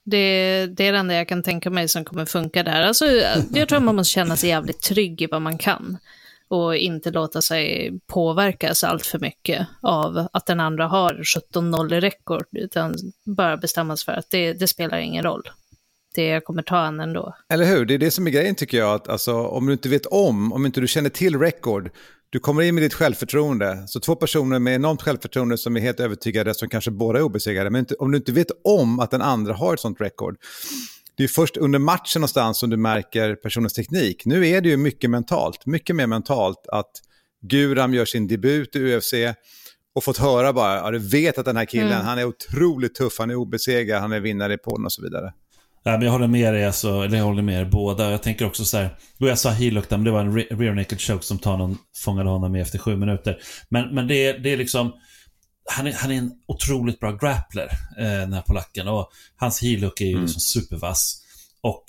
Det, 0.05 0.67
det 0.67 0.83
är 0.83 0.91
det 0.91 0.97
enda 0.97 1.13
jag 1.13 1.27
kan 1.27 1.43
tänka 1.43 1.69
mig 1.69 1.87
som 1.87 2.05
kommer 2.05 2.25
funka 2.25 2.63
där. 2.63 2.81
Alltså, 2.81 3.05
jag 3.51 3.69
tror 3.69 3.77
att 3.77 3.83
man 3.83 3.95
måste 3.95 4.11
känna 4.11 4.35
sig 4.35 4.49
jävligt 4.49 4.81
trygg 4.81 5.21
i 5.21 5.27
vad 5.27 5.41
man 5.41 5.57
kan 5.57 5.97
och 6.47 6.75
inte 6.75 7.11
låta 7.11 7.41
sig 7.41 7.91
påverkas 8.07 8.83
allt 8.83 9.05
för 9.05 9.19
mycket 9.19 9.67
av 9.81 10.27
att 10.33 10.45
den 10.45 10.59
andra 10.59 10.87
har 10.87 11.13
17-0 11.53 11.93
i 11.93 11.99
rekord, 11.99 12.45
utan 12.51 12.95
bara 13.25 13.57
bestämmas 13.57 14.05
för 14.05 14.11
att 14.11 14.29
det, 14.29 14.53
det, 14.53 14.67
spelar 14.67 14.97
ingen 14.97 15.23
roll. 15.23 15.49
Det 16.15 16.25
jag 16.25 16.45
kommer 16.45 16.61
ta 16.61 16.77
an 16.77 16.99
ändå. 16.99 17.35
Eller 17.49 17.65
hur, 17.65 17.85
det 17.85 17.93
är 17.93 17.97
det 17.97 18.11
som 18.11 18.27
är 18.27 18.31
grejen 18.31 18.55
tycker 18.55 18.77
jag, 18.77 18.95
att 18.95 19.07
alltså, 19.07 19.33
om 19.33 19.65
du 19.65 19.73
inte 19.73 19.89
vet 19.89 20.05
om, 20.05 20.53
om 20.53 20.65
inte 20.65 20.81
du 20.81 20.87
känner 20.87 21.09
till 21.09 21.39
rekord, 21.39 21.89
du 22.29 22.39
kommer 22.39 22.61
in 22.61 22.75
med 22.75 22.83
ditt 22.83 22.93
självförtroende. 22.93 23.83
Så 23.87 23.99
två 23.99 24.15
personer 24.15 24.59
med 24.59 24.75
enormt 24.75 25.01
självförtroende 25.01 25.57
som 25.57 25.77
är 25.77 25.81
helt 25.81 25.99
övertygade, 25.99 26.53
som 26.53 26.69
kanske 26.69 26.91
båda 26.91 27.19
är 27.19 27.23
obesegrade, 27.23 27.69
men 27.69 27.79
inte, 27.79 27.95
om 27.95 28.11
du 28.11 28.17
inte 28.17 28.31
vet 28.31 28.47
om 28.63 28.99
att 28.99 29.11
den 29.11 29.21
andra 29.21 29.53
har 29.53 29.73
ett 29.73 29.79
sånt 29.79 30.01
rekord, 30.01 30.37
det 31.17 31.23
är 31.23 31.27
först 31.27 31.57
under 31.57 31.79
matchen 31.79 32.19
någonstans 32.21 32.59
som 32.59 32.69
du 32.69 32.77
märker 32.77 33.35
personens 33.35 33.73
teknik. 33.73 34.25
Nu 34.25 34.47
är 34.47 34.61
det 34.61 34.69
ju 34.69 34.77
mycket 34.77 35.09
mentalt, 35.09 35.65
mycket 35.65 35.95
mer 35.95 36.07
mentalt 36.07 36.67
att 36.71 36.91
Guram 37.41 37.93
gör 37.93 38.05
sin 38.05 38.27
debut 38.27 38.75
i 38.75 38.95
UFC 38.95 39.13
och 39.95 40.03
fått 40.03 40.17
höra 40.17 40.53
bara, 40.53 40.75
ja, 40.75 40.91
du 40.91 40.99
vet 40.99 41.37
att 41.37 41.45
den 41.45 41.57
här 41.57 41.65
killen, 41.65 41.91
mm. 41.91 42.05
han 42.05 42.19
är 42.19 42.25
otroligt 42.25 42.95
tuff, 42.95 43.19
han 43.19 43.29
är 43.29 43.35
obesegrad, 43.35 44.01
han 44.01 44.11
är 44.11 44.19
vinnare 44.19 44.53
i 44.53 44.57
podden 44.57 44.85
och 44.85 44.93
så 44.93 45.01
vidare. 45.01 45.33
Ja, 45.83 45.91
men 45.91 46.01
jag 46.01 46.11
håller 46.11 46.27
med 46.27 46.53
dig, 46.53 46.65
alltså, 46.65 46.87
eller 46.89 47.17
jag 47.17 47.25
håller 47.25 47.41
med 47.41 47.61
er 47.61 47.65
båda. 47.65 48.11
Jag 48.11 48.23
tänker 48.23 48.45
också 48.45 48.65
så 48.65 48.77
här, 48.77 48.97
då 49.17 49.27
jag 49.27 49.39
sa 49.39 49.49
heelhook 49.49 49.89
men 49.89 50.03
det 50.03 50.11
var 50.11 50.19
en 50.19 50.37
rear 50.37 50.73
naked 50.73 51.01
choke 51.01 51.23
som 51.25 51.39
tar 51.39 51.57
någon, 51.57 51.77
fångade 51.97 52.29
honom 52.29 52.55
i 52.55 52.61
efter 52.61 52.79
sju 52.79 52.95
minuter. 52.95 53.37
Men, 53.69 53.95
men 53.95 54.07
det, 54.07 54.33
det 54.33 54.53
är 54.53 54.57
liksom, 54.57 54.91
han 55.67 55.87
är, 55.87 55.93
han 55.93 56.11
är 56.11 56.15
en 56.15 56.31
otroligt 56.45 56.99
bra 56.99 57.11
grappler, 57.11 57.69
eh, 57.97 58.03
den 58.03 58.33
här 58.33 58.41
polacken. 58.41 58.87
Och 58.87 59.09
hans 59.35 59.61
heelhook 59.61 60.01
är 60.01 60.05
ju 60.05 60.11
mm. 60.11 60.23
liksom 60.23 60.41
supervass. 60.41 61.21
Och 61.61 61.83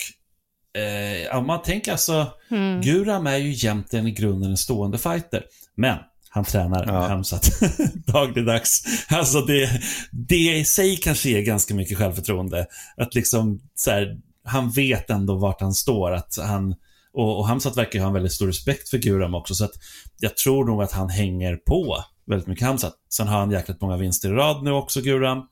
eh, 0.81 1.23
ja, 1.23 1.41
man 1.41 1.61
tänker 1.61 1.91
alltså, 1.91 2.33
mm. 2.51 2.81
Guram 2.81 3.27
är 3.27 3.37
ju 3.37 3.49
egentligen 3.49 4.07
i 4.07 4.11
grunden 4.11 4.51
en 4.51 4.57
stående 4.57 4.97
fighter. 4.97 5.45
Men 5.75 5.97
han 6.29 6.43
tränar 6.43 6.85
ja. 6.87 7.07
Hamzat 7.07 7.49
dagligdags. 8.05 8.83
Alltså 9.09 9.41
det, 9.41 9.81
det 10.11 10.57
i 10.57 10.65
sig 10.65 10.97
kanske 10.97 11.29
är 11.29 11.41
ganska 11.41 11.75
mycket 11.75 11.97
självförtroende. 11.97 12.65
Att 12.97 13.15
liksom, 13.15 13.61
så 13.75 13.91
här, 13.91 14.17
han 14.43 14.71
vet 14.71 15.09
ändå 15.09 15.35
vart 15.35 15.61
han 15.61 15.73
står. 15.73 16.11
Att 16.11 16.37
han, 16.37 16.75
och, 17.13 17.39
och 17.39 17.47
Hamzat 17.47 17.77
verkar 17.77 17.99
ha 17.99 18.07
en 18.07 18.13
väldigt 18.13 18.33
stor 18.33 18.47
respekt 18.47 18.89
för 18.89 18.97
Guram 18.97 19.35
också. 19.35 19.55
Så 19.55 19.65
att 19.65 19.73
jag 20.19 20.37
tror 20.37 20.65
nog 20.65 20.83
att 20.83 20.91
han 20.91 21.09
hänger 21.09 21.55
på 21.55 22.03
väldigt 22.29 22.47
mycket 22.47 22.67
Hamzat. 22.67 22.93
Sen 23.09 23.27
har 23.27 23.39
han 23.39 23.51
jäkligt 23.51 23.81
många 23.81 23.97
vinster 23.97 24.29
i 24.29 24.31
rad 24.31 24.63
nu 24.63 24.71
också, 24.71 25.01
Guram. 25.01 25.43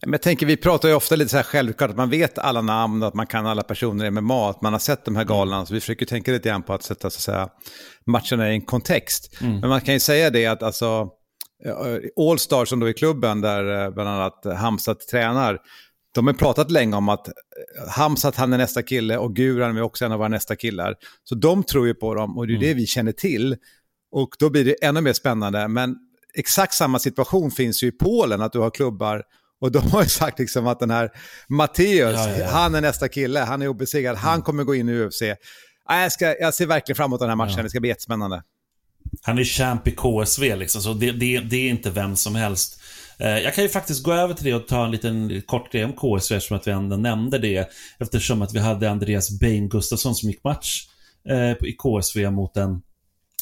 Men 0.00 0.12
jag 0.12 0.22
tänker, 0.22 0.46
vi 0.46 0.56
pratar 0.56 0.88
ju 0.88 0.94
ofta 0.94 1.16
lite 1.16 1.30
så 1.30 1.36
här 1.36 1.44
självklart 1.44 1.90
att 1.90 1.96
man 1.96 2.10
vet 2.10 2.38
alla 2.38 2.62
namn, 2.62 3.02
att 3.02 3.14
man 3.14 3.26
kan 3.26 3.46
alla 3.46 3.62
personer 3.62 4.04
i 4.04 4.10
MMA, 4.10 4.50
att 4.50 4.62
man 4.62 4.72
har 4.72 4.80
sett 4.80 5.04
de 5.04 5.16
här 5.16 5.24
galorna. 5.24 5.66
Så 5.66 5.74
vi 5.74 5.80
försöker 5.80 6.06
tänka 6.06 6.32
lite 6.32 6.48
grann 6.48 6.62
på 6.62 6.72
att 6.72 6.82
sätta 6.82 7.10
så 7.10 7.16
att 7.16 7.22
säga, 7.22 7.48
matcherna 8.06 8.50
i 8.50 8.54
en 8.54 8.62
kontext. 8.62 9.38
Mm. 9.40 9.60
Men 9.60 9.68
man 9.68 9.80
kan 9.80 9.94
ju 9.94 10.00
säga 10.00 10.30
det 10.30 10.46
att 10.46 10.62
alltså, 10.62 11.08
Allstar 12.30 12.64
som 12.64 12.80
då 12.80 12.88
är 12.88 12.92
klubben 12.92 13.40
där 13.40 13.84
eh, 13.84 13.90
bland 13.90 14.08
annat 14.08 14.44
Hamsat 14.58 15.00
tränar, 15.00 15.58
de 16.14 16.26
har 16.26 16.34
pratat 16.34 16.70
länge 16.70 16.96
om 16.96 17.08
att 17.08 17.28
eh, 17.28 17.32
Hamsat 17.88 18.36
han 18.36 18.52
är 18.52 18.58
nästa 18.58 18.82
kille 18.82 19.16
och 19.16 19.36
Guran 19.36 19.76
är 19.76 19.82
också 19.82 20.04
en 20.04 20.12
av 20.12 20.18
våra 20.18 20.28
nästa 20.28 20.56
killar. 20.56 20.94
Så 21.24 21.34
de 21.34 21.64
tror 21.64 21.86
ju 21.86 21.94
på 21.94 22.14
dem 22.14 22.38
och 22.38 22.46
det 22.46 22.52
är 22.52 22.56
mm. 22.56 22.68
det 22.68 22.74
vi 22.74 22.86
känner 22.86 23.12
till. 23.12 23.56
Och 24.12 24.36
då 24.38 24.50
blir 24.50 24.64
det 24.64 24.84
ännu 24.84 25.00
mer 25.00 25.12
spännande. 25.12 25.68
Men 25.68 25.96
exakt 26.34 26.74
samma 26.74 26.98
situation 26.98 27.50
finns 27.50 27.82
ju 27.82 27.86
i 27.86 27.92
Polen, 27.92 28.42
att 28.42 28.52
du 28.52 28.58
har 28.58 28.70
klubbar 28.70 29.22
och 29.60 29.72
de 29.72 29.90
har 29.90 30.02
ju 30.02 30.08
sagt 30.08 30.38
liksom 30.38 30.66
att 30.66 30.80
den 30.80 30.90
här 30.90 31.10
Matteus, 31.48 32.16
ja, 32.16 32.28
ja, 32.30 32.36
ja. 32.38 32.50
han 32.50 32.74
är 32.74 32.80
nästa 32.80 33.08
kille, 33.08 33.40
han 33.40 33.62
är 33.62 33.68
obesegrad, 33.68 34.12
mm. 34.12 34.22
han 34.22 34.42
kommer 34.42 34.64
gå 34.64 34.74
in 34.74 34.88
i 34.88 34.92
UFC. 34.92 35.22
Jag, 35.88 36.12
ska, 36.12 36.36
jag 36.40 36.54
ser 36.54 36.66
verkligen 36.66 36.96
fram 36.96 37.04
emot 37.04 37.20
den 37.20 37.28
här 37.28 37.36
matchen, 37.36 37.64
det 37.64 37.70
ska 37.70 37.80
bli 37.80 37.88
jättespännande. 37.88 38.42
Han 39.22 39.38
är 39.38 39.44
champ 39.44 39.88
i 39.88 39.90
KSV 39.90 40.56
liksom, 40.56 40.82
så 40.82 40.94
det, 40.94 41.12
det, 41.12 41.40
det 41.40 41.56
är 41.56 41.70
inte 41.70 41.90
vem 41.90 42.16
som 42.16 42.34
helst. 42.34 42.80
Eh, 43.18 43.38
jag 43.38 43.54
kan 43.54 43.64
ju 43.64 43.70
faktiskt 43.70 44.02
gå 44.02 44.12
över 44.12 44.34
till 44.34 44.44
det 44.44 44.54
och 44.54 44.68
ta 44.68 44.84
en 44.84 44.90
liten 44.90 45.42
kort 45.46 45.72
grej 45.72 45.84
om 45.84 45.92
KSV 45.92 46.36
eftersom 46.36 46.56
att 46.56 46.66
vi 46.66 46.70
ändå 46.70 46.96
nämnde 46.96 47.38
det. 47.38 47.70
Eftersom 47.98 48.42
att 48.42 48.54
vi 48.54 48.58
hade 48.58 48.90
Andreas 48.90 49.40
Bain 49.40 49.68
Gustafsson 49.68 50.14
som 50.14 50.28
gick 50.28 50.44
match 50.44 50.86
eh, 51.28 51.50
i 51.50 51.76
KSV 51.78 52.30
mot 52.30 52.56
en 52.56 52.82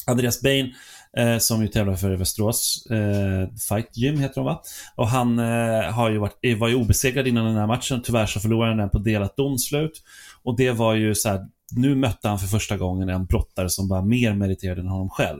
Andreas 0.05 0.41
Bain 0.41 0.73
eh, 1.17 1.37
som 1.37 1.61
ju 1.61 1.67
tävlar 1.67 1.95
för 1.95 2.11
Västerås 2.11 2.85
eh, 2.85 3.49
Fight 3.69 3.97
Gym 3.97 4.19
heter 4.19 4.35
de 4.35 4.45
va? 4.45 4.61
Och 4.95 5.07
han 5.07 5.39
eh, 5.39 5.91
har 5.91 6.09
ju 6.09 6.17
varit, 6.17 6.39
eh, 6.41 6.57
var 6.57 6.67
ju 6.67 6.75
obesegrad 6.75 7.27
innan 7.27 7.45
den 7.45 7.55
här 7.55 7.67
matchen. 7.67 8.01
Tyvärr 8.01 8.25
så 8.25 8.39
förlorade 8.39 8.71
han 8.71 8.77
den 8.77 8.89
på 8.89 8.99
delat 8.99 9.37
domslut. 9.37 10.03
Och 10.43 10.57
det 10.57 10.71
var 10.71 10.93
ju 10.93 11.15
så 11.15 11.29
här, 11.29 11.47
nu 11.75 11.95
mötte 11.95 12.27
han 12.27 12.39
för 12.39 12.47
första 12.47 12.77
gången 12.77 13.09
en 13.09 13.25
brottare 13.25 13.69
som 13.69 13.87
var 13.87 14.01
mer 14.01 14.33
meriterad 14.33 14.79
än 14.79 14.87
honom 14.87 15.09
själv. 15.09 15.39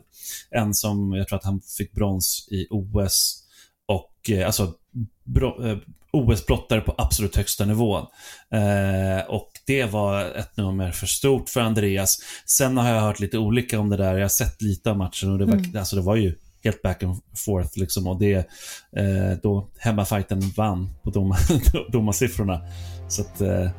En 0.50 0.74
som, 0.74 1.13
jag 1.13 1.27
tror 1.27 1.38
att 1.38 1.46
han 1.46 1.62
fick 1.77 1.91
brons 1.91 2.48
i 2.51 2.68
OS 2.70 3.44
och 3.86 4.30
eh, 4.30 4.46
alltså 4.46 4.74
bro, 5.24 5.65
eh, 5.65 5.77
OS-brottare 6.12 6.82
på 6.82 6.96
absolut 6.98 7.36
högsta 7.36 7.65
nivån. 7.65 8.06
Eh, 8.53 9.30
och 9.30 9.51
det 9.65 9.86
var 9.86 10.25
ett 10.25 10.58
nummer 10.58 10.91
för 10.91 11.08
stort 11.08 11.50
för 11.50 11.62
Andreas. 11.62 12.20
Sen 12.46 12.77
har 12.77 12.89
jag 12.89 13.01
hört 13.01 13.20
lite 13.20 13.38
olika 13.38 13.80
om 13.80 13.89
det 13.89 13.98
där. 13.98 14.13
Jag 14.13 14.22
har 14.22 14.30
sett 14.30 14.62
lite 14.62 14.91
av 14.91 14.98
matchen 14.98 15.32
och 15.32 15.38
det 15.38 15.46
var, 15.46 15.53
mm. 15.53 15.77
alltså 15.77 15.96
det 15.96 16.01
var 16.01 16.15
ju 16.15 16.36
helt 16.63 16.82
back 16.82 17.03
and 17.03 17.20
forth 17.46 17.80
liksom. 17.80 18.08
Och 18.08 18.20
det, 18.20 18.36
eh, 18.98 19.38
då 19.44 19.68
hemmafajten 19.80 20.39
vann 20.58 20.89
på 21.03 21.10
dom, 21.10 21.36
domarsiffrorna. 21.91 22.62
Så 23.10 23.22
att, 23.22 23.41
eh, 23.41 23.70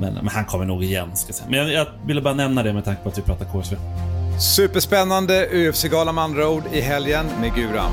men, 0.00 0.14
men, 0.14 0.28
han 0.28 0.44
kommer 0.44 0.64
nog 0.64 0.84
igen, 0.84 1.16
ska 1.16 1.28
jag 1.28 1.34
säga. 1.34 1.50
Men 1.50 1.58
jag, 1.58 1.72
jag 1.72 2.06
ville 2.06 2.22
bara 2.22 2.34
nämna 2.34 2.62
det 2.62 2.72
med 2.72 2.84
tanke 2.84 3.02
på 3.02 3.08
att 3.08 3.18
vi 3.18 3.22
pratar 3.22 3.44
KSV. 3.44 3.76
Superspännande 4.56 5.48
UFC-gala 5.52 6.12
med 6.12 6.24
andra 6.24 6.48
ord 6.48 6.62
i 6.72 6.80
helgen 6.80 7.26
med 7.40 7.54
Guram. 7.54 7.92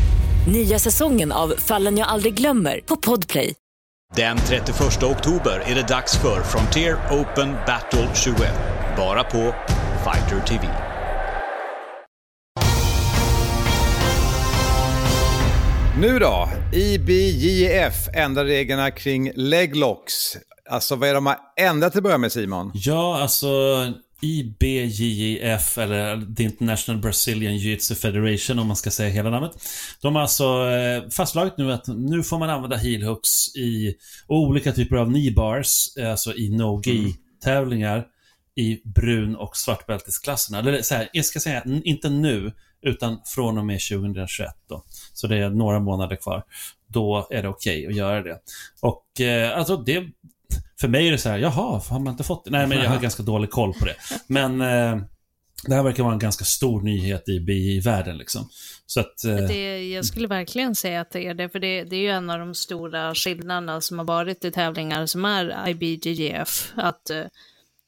Nya 0.47 0.79
säsongen 0.79 1.31
av 1.31 1.53
Fallen 1.57 1.97
jag 1.97 2.07
aldrig 2.07 2.33
glömmer 2.33 2.79
på 2.85 2.95
Podplay. 2.95 3.55
Den 4.15 4.37
31 4.37 5.03
oktober 5.03 5.63
är 5.65 5.75
det 5.75 5.87
dags 5.87 6.17
för 6.17 6.43
Frontier 6.43 6.97
Open 7.11 7.53
Battle 7.67 8.07
21. 8.15 8.37
Bara 8.97 9.23
på 9.23 9.53
Fighter 10.03 10.47
TV. 10.47 10.67
Nu 16.01 16.19
då, 16.19 16.49
IBJF 16.73 18.07
ändrar 18.15 18.45
reglerna 18.45 18.91
kring 18.91 19.31
leglocks. 19.35 20.37
Alltså 20.69 20.95
vad 20.95 21.09
är 21.09 21.13
de 21.13 21.25
har 21.25 21.37
ändrat 21.59 21.91
till 21.91 21.99
att 21.99 22.03
börja 22.03 22.17
med 22.17 22.31
Simon? 22.31 22.71
Ja, 22.73 23.21
alltså 23.21 23.47
IBJJF, 24.21 25.77
eller 25.77 26.35
The 26.35 26.43
International 26.43 27.01
Brazilian 27.01 27.53
Jiu-Jitsu 27.53 27.95
Federation 27.95 28.59
om 28.59 28.67
man 28.67 28.75
ska 28.75 28.91
säga 28.91 29.09
hela 29.09 29.29
namnet. 29.29 29.51
De 30.01 30.15
har 30.15 30.21
alltså 30.21 30.69
eh, 30.69 31.09
fastslagit 31.09 31.57
nu 31.57 31.73
att 31.73 31.87
nu 31.87 32.23
får 32.23 32.39
man 32.39 32.49
använda 32.49 32.77
heel 32.77 33.03
hooks 33.03 33.55
i 33.55 33.95
olika 34.27 34.71
typer 34.71 34.95
av 34.95 35.09
knee 35.09 35.31
bars, 35.31 35.97
eh, 35.97 36.11
alltså 36.11 36.33
i 36.33 36.49
no-gi-tävlingar 36.49 38.05
i 38.55 38.81
brun 38.83 39.35
och 39.35 39.57
svartbältesklasserna. 39.57 40.59
Eller 40.59 40.81
så 40.81 40.95
här, 40.95 41.09
jag 41.13 41.25
ska 41.25 41.39
säga, 41.39 41.63
inte 41.83 42.09
nu, 42.09 42.51
utan 42.81 43.21
från 43.25 43.57
och 43.57 43.65
med 43.65 43.79
2021 43.89 44.49
då. 44.67 44.83
Så 45.13 45.27
det 45.27 45.37
är 45.37 45.49
några 45.49 45.79
månader 45.79 46.15
kvar. 46.15 46.43
Då 46.87 47.27
är 47.29 47.41
det 47.41 47.49
okej 47.49 47.79
okay 47.79 47.87
att 47.87 47.95
göra 47.95 48.23
det. 48.23 48.39
Och 48.81 49.21
eh, 49.21 49.57
alltså 49.57 49.77
det 49.77 50.07
för 50.81 50.87
mig 50.87 51.07
är 51.07 51.11
det 51.11 51.17
så 51.17 51.29
här, 51.29 51.37
jaha, 51.37 51.81
har 51.89 51.99
man 51.99 52.11
inte 52.11 52.23
fått 52.23 52.45
det? 52.45 52.51
Nej, 52.51 52.67
men 52.67 52.77
jag 52.77 52.89
har 52.89 52.99
ganska 53.01 53.23
dålig 53.23 53.49
koll 53.49 53.73
på 53.73 53.85
det. 53.85 53.95
Men 54.27 54.61
eh, 54.61 55.03
det 55.67 55.75
här 55.75 55.83
verkar 55.83 56.03
vara 56.03 56.13
en 56.13 56.19
ganska 56.19 56.45
stor 56.45 56.81
nyhet 56.81 57.29
i 57.29 57.39
BI-världen. 57.39 58.17
Liksom. 58.17 58.49
Så 58.85 58.99
att, 58.99 59.23
eh... 59.25 59.35
det, 59.35 59.89
jag 59.89 60.05
skulle 60.05 60.27
verkligen 60.27 60.75
säga 60.75 61.01
att 61.01 61.11
det 61.11 61.27
är 61.27 61.33
det, 61.33 61.49
för 61.49 61.59
det, 61.59 61.83
det 61.83 61.95
är 61.95 62.01
ju 62.01 62.09
en 62.09 62.29
av 62.29 62.39
de 62.39 62.55
stora 62.55 63.15
skillnaderna 63.15 63.81
som 63.81 63.99
har 63.99 64.05
varit 64.05 64.45
i 64.45 64.51
tävlingar 64.51 65.05
som 65.05 65.25
är 65.25 65.69
IBGF. 65.69 66.71
Att, 66.75 67.09
eh, 67.09 67.25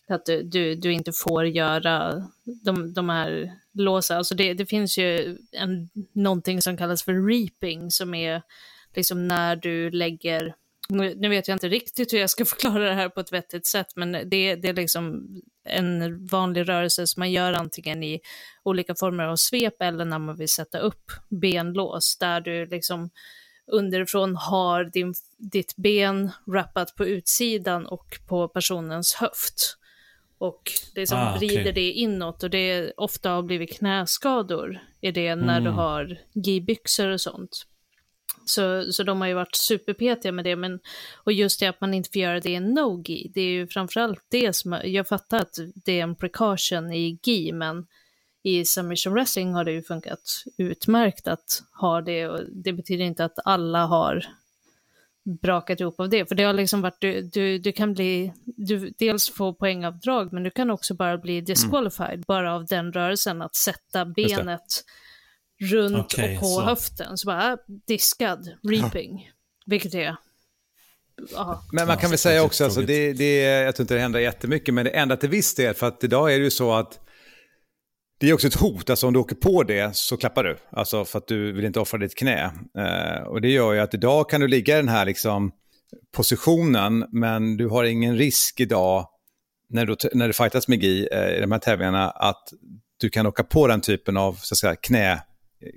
att 0.10 0.26
du, 0.26 0.76
du 0.76 0.94
inte 0.94 1.12
får 1.12 1.46
göra 1.46 2.24
de, 2.64 2.94
de 2.94 3.10
här 3.10 3.52
låsa. 3.74 4.18
Alltså 4.18 4.36
det, 4.36 4.54
det 4.54 4.66
finns 4.66 4.98
ju 4.98 5.38
en, 5.52 5.90
någonting 6.14 6.62
som 6.62 6.78
kallas 6.78 7.04
för 7.04 7.28
reaping, 7.28 7.92
som 7.92 8.14
är 8.14 8.42
liksom 8.96 9.28
när 9.28 9.56
du 9.56 9.92
lägger 9.92 10.56
nu 10.90 11.30
vet 11.30 11.48
jag 11.48 11.56
inte 11.56 11.70
riktigt 11.70 12.14
hur 12.14 12.18
jag 12.18 12.30
ska 12.30 12.46
förklara 12.56 12.90
det 12.90 12.94
här 12.94 13.10
på 13.10 13.20
ett 13.20 13.34
vettigt 13.34 13.68
sätt, 13.68 13.88
men 13.96 14.12
det, 14.12 14.56
det 14.56 14.70
är 14.70 14.74
liksom 14.74 15.28
en 15.66 16.26
vanlig 16.26 16.70
rörelse 16.70 17.08
som 17.08 17.22
man 17.22 17.32
gör 17.32 17.54
antingen 17.54 18.04
i 18.04 18.20
olika 18.64 18.96
former 18.96 19.24
av 19.24 19.36
svep 19.36 19.82
eller 19.82 20.06
när 20.06 20.20
man 20.20 20.36
vill 20.36 20.50
sätta 20.50 20.80
upp 20.80 21.12
benlås, 21.30 22.18
där 22.20 22.42
du 22.42 22.66
liksom 22.66 23.10
underifrån 23.72 24.36
har 24.36 24.84
din, 24.84 25.14
ditt 25.38 25.76
ben 25.76 26.32
wrappat 26.46 26.96
på 26.96 27.06
utsidan 27.06 27.86
och 27.86 28.20
på 28.28 28.48
personens 28.48 29.14
höft. 29.14 29.78
Och 30.38 30.72
liksom 30.96 31.18
ah, 31.18 31.36
okay. 31.36 31.48
vrider 31.48 31.74
det 31.74 31.92
inåt 31.92 32.44
och 32.44 32.50
det 32.50 32.94
ofta 32.98 33.30
har 33.30 33.44
blivit 33.44 33.78
knäskador 33.78 34.80
i 35.02 35.12
det 35.12 35.36
när 35.36 35.58
mm. 35.58 35.64
du 35.64 35.70
har 35.70 36.18
gibyxor 36.34 37.08
och 37.08 37.22
sånt. 37.22 37.66
Så, 38.46 38.92
så 38.92 39.04
de 39.04 39.22
har 39.22 39.28
ju 39.28 39.34
varit 39.34 39.56
superpetiga 39.56 40.32
med 40.32 40.46
det, 40.46 40.56
men 40.56 40.80
och 41.16 41.34
just 41.34 41.60
det 41.60 41.68
att 41.68 41.82
man 41.82 41.94
inte 41.94 42.10
får 42.14 42.22
göra 42.22 42.40
det 42.40 42.50
i 42.50 42.60
no-gi, 42.60 43.32
det 43.34 43.42
är 43.42 43.50
ju 43.50 43.68
framförallt 43.68 44.26
det 44.30 44.54
som, 44.54 44.80
jag 44.84 45.08
fattar 45.08 45.38
att 45.38 45.58
det 45.76 46.00
är 46.00 46.04
en 46.04 46.16
precaution 46.16 46.92
i 46.94 47.20
gi, 47.24 47.52
men 47.52 47.86
i 48.44 48.66
submission 48.66 49.14
wrestling 49.14 49.54
har 49.54 49.64
det 49.64 49.72
ju 49.72 49.84
funkat 49.84 50.44
utmärkt 50.58 51.28
att 51.28 51.64
ha 51.82 52.02
det 52.02 52.28
och 52.28 52.40
det 52.52 52.74
betyder 52.74 53.06
inte 53.06 53.26
att 53.26 53.40
alla 53.46 53.86
har 53.86 54.26
brakat 55.42 55.80
ihop 55.80 56.00
av 56.00 56.10
det, 56.10 56.26
för 56.26 56.36
det 56.36 56.44
har 56.44 56.54
liksom 56.54 56.82
varit, 56.82 57.02
du, 57.02 57.22
du, 57.22 57.58
du 57.58 57.72
kan 57.72 57.94
bli, 57.94 58.34
du 58.46 58.94
dels 58.98 59.30
få 59.30 59.54
poängavdrag, 59.54 60.34
men 60.34 60.44
du 60.44 60.50
kan 60.50 60.70
också 60.70 60.94
bara 60.94 61.18
bli 61.18 61.42
disqualified 61.42 62.14
mm. 62.14 62.24
bara 62.28 62.56
av 62.56 62.66
den 62.66 62.94
rörelsen, 62.94 63.42
att 63.42 63.56
sätta 63.56 64.06
benet 64.06 64.84
runt 65.64 66.14
okay, 66.14 66.36
och 66.36 66.42
på 66.42 66.48
så. 66.48 66.62
höften. 66.62 67.18
Så 67.18 67.28
bara 67.28 67.58
diskad, 67.88 68.50
reaping. 68.70 69.24
Ja. 69.26 69.34
Vilket 69.66 69.94
är 69.94 70.00
ja. 70.00 70.16
Men 71.72 71.88
man 71.88 71.96
Ja, 71.96 72.02
kan 72.02 72.10
väl 72.10 72.20
säga 72.20 72.44
också, 72.44 72.64
alltså, 72.64 72.82
det, 72.82 73.14
det, 73.14 73.38
jag 73.40 73.76
tror 73.76 73.84
inte 73.84 73.94
det 73.94 74.00
händer 74.00 74.20
jättemycket, 74.20 74.74
men 74.74 74.86
det 74.86 74.92
ändrar 74.92 75.16
till 75.16 75.30
viss 75.30 75.56
del. 75.56 75.74
För 75.74 75.88
att 75.88 76.04
idag 76.04 76.34
är 76.34 76.38
det 76.38 76.44
ju 76.44 76.52
så 76.52 76.74
att 76.74 77.00
det 78.20 78.30
är 78.30 78.34
också 78.34 78.48
ett 78.48 78.56
hot, 78.56 78.90
alltså 78.90 79.08
om 79.08 79.14
du 79.14 79.20
åker 79.20 79.36
på 79.36 79.64
det 79.64 79.96
så 79.96 80.18
klappar 80.18 80.44
du. 80.44 80.58
Alltså 80.72 81.06
för 81.06 81.18
att 81.18 81.28
du 81.28 81.52
vill 81.52 81.66
inte 81.66 81.80
offra 81.80 81.98
ditt 81.98 82.16
knä. 82.16 82.52
Eh, 82.78 83.24
och 83.24 83.42
det 83.42 83.50
gör 83.50 83.74
ju 83.74 83.80
att 83.80 83.94
idag 83.94 84.30
kan 84.30 84.42
du 84.42 84.48
ligga 84.48 84.74
i 84.74 84.78
den 84.78 84.90
här 84.90 85.06
liksom, 85.06 85.52
positionen, 86.16 87.06
men 87.12 87.58
du 87.58 87.68
har 87.68 87.84
ingen 87.84 88.18
risk 88.18 88.60
idag 88.60 89.08
när 89.70 89.86
du, 89.86 89.96
när 90.14 90.28
du 90.28 90.34
fightas 90.34 90.68
med 90.68 90.84
GI 90.84 91.08
eh, 91.12 91.38
i 91.38 91.42
de 91.42 91.52
här 91.52 91.60
tävlingarna 91.60 92.10
att 92.10 92.44
du 93.00 93.10
kan 93.10 93.26
åka 93.26 93.44
på 93.44 93.68
den 93.68 93.82
typen 93.82 94.18
av 94.18 94.34
så 94.34 94.54
att 94.54 94.58
säga, 94.58 94.76
knä, 94.76 95.24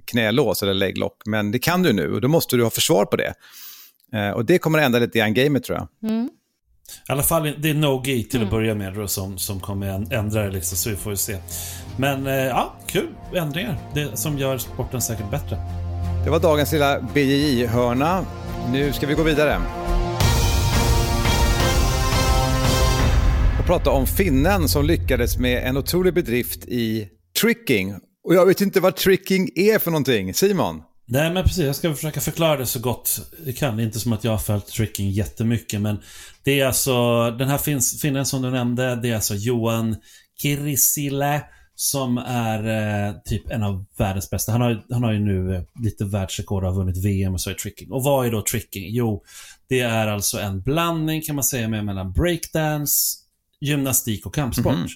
knälås 0.04 0.62
eller 0.62 0.74
leglock. 0.74 1.22
Men 1.26 1.50
det 1.50 1.58
kan 1.58 1.82
du 1.82 1.92
nu 1.92 2.14
och 2.14 2.20
då 2.20 2.28
måste 2.28 2.56
du 2.56 2.62
ha 2.62 2.70
försvar 2.70 3.04
på 3.04 3.16
det. 3.16 3.34
Eh, 4.12 4.30
och 4.30 4.44
det 4.44 4.58
kommer 4.58 4.78
att 4.78 4.84
ändra 4.84 4.98
lite 4.98 5.18
grann 5.18 5.34
gamet 5.34 5.64
tror 5.64 5.78
jag. 5.78 6.10
I 7.08 7.12
alla 7.12 7.22
fall, 7.22 7.54
det 7.58 7.70
är 7.70 7.74
no-gi 7.74 8.24
till 8.24 8.42
att 8.42 8.50
börja 8.50 8.74
med 8.74 8.94
då, 8.94 9.08
som, 9.08 9.38
som 9.38 9.60
kommer 9.60 9.88
att 9.88 10.12
ändra 10.12 10.42
det 10.42 10.50
liksom, 10.50 10.76
så 10.76 10.90
vi 10.90 10.96
får 10.96 11.12
ju 11.12 11.16
se. 11.16 11.36
Men 11.98 12.26
eh, 12.26 12.34
ja, 12.34 12.76
kul 12.86 13.08
ändringar. 13.34 13.78
Det 13.94 14.16
som 14.16 14.38
gör 14.38 14.58
sporten 14.58 15.00
säkert 15.00 15.30
bättre. 15.30 15.56
Det 16.24 16.30
var 16.30 16.40
dagens 16.40 16.72
lilla 16.72 17.00
BJJ-hörna. 17.14 18.26
Nu 18.72 18.92
ska 18.92 19.06
vi 19.06 19.14
gå 19.14 19.22
vidare. 19.22 19.60
Och 23.60 23.66
prata 23.66 23.90
om 23.90 24.06
finnen 24.06 24.68
som 24.68 24.84
lyckades 24.84 25.38
med 25.38 25.68
en 25.68 25.76
otrolig 25.76 26.14
bedrift 26.14 26.64
i 26.64 27.08
tricking. 27.40 27.94
Och 28.26 28.34
jag 28.34 28.46
vet 28.46 28.60
inte 28.60 28.80
vad 28.80 28.96
tricking 28.96 29.50
är 29.54 29.78
för 29.78 29.90
någonting. 29.90 30.34
Simon? 30.34 30.82
Nej 31.08 31.32
men 31.32 31.42
precis, 31.42 31.64
jag 31.64 31.76
ska 31.76 31.94
försöka 31.94 32.20
förklara 32.20 32.56
det 32.56 32.66
så 32.66 32.78
gott 32.78 33.20
jag 33.44 33.56
kan. 33.56 33.76
Det 33.76 33.82
är 33.82 33.84
inte 33.84 34.00
som 34.00 34.12
att 34.12 34.24
jag 34.24 34.30
har 34.30 34.38
följt 34.38 34.66
tricking 34.66 35.10
jättemycket 35.10 35.80
men 35.80 35.98
Det 36.44 36.60
är 36.60 36.66
alltså, 36.66 37.30
den 37.30 37.48
här 37.48 37.58
finns, 37.58 38.00
finnen 38.00 38.26
som 38.26 38.42
du 38.42 38.50
nämnde, 38.50 38.96
det 38.96 39.08
är 39.08 39.14
alltså 39.14 39.34
Johan 39.34 39.96
Kirisile 40.42 41.42
som 41.74 42.18
är 42.18 42.68
eh, 43.08 43.14
typ 43.24 43.50
en 43.50 43.62
av 43.62 43.84
världens 43.98 44.30
bästa. 44.30 44.52
Han 44.52 44.60
har, 44.60 44.84
han 44.90 45.02
har 45.02 45.12
ju 45.12 45.18
nu 45.18 45.54
eh, 45.54 45.62
lite 45.82 46.04
världsrekord 46.04 46.64
och 46.64 46.70
har 46.70 46.76
vunnit 46.76 47.04
VM 47.04 47.34
och 47.34 47.40
så 47.40 47.50
i 47.50 47.54
tricking. 47.54 47.92
Och 47.92 48.04
vad 48.04 48.26
är 48.26 48.30
då 48.30 48.42
tricking? 48.42 48.84
Jo, 48.88 49.24
det 49.68 49.80
är 49.80 50.06
alltså 50.06 50.38
en 50.38 50.62
blandning 50.62 51.22
kan 51.22 51.34
man 51.34 51.44
säga 51.44 51.68
med 51.68 51.84
mellan 51.84 52.12
breakdance, 52.12 53.18
gymnastik 53.60 54.26
och 54.26 54.34
kampsport. 54.34 54.90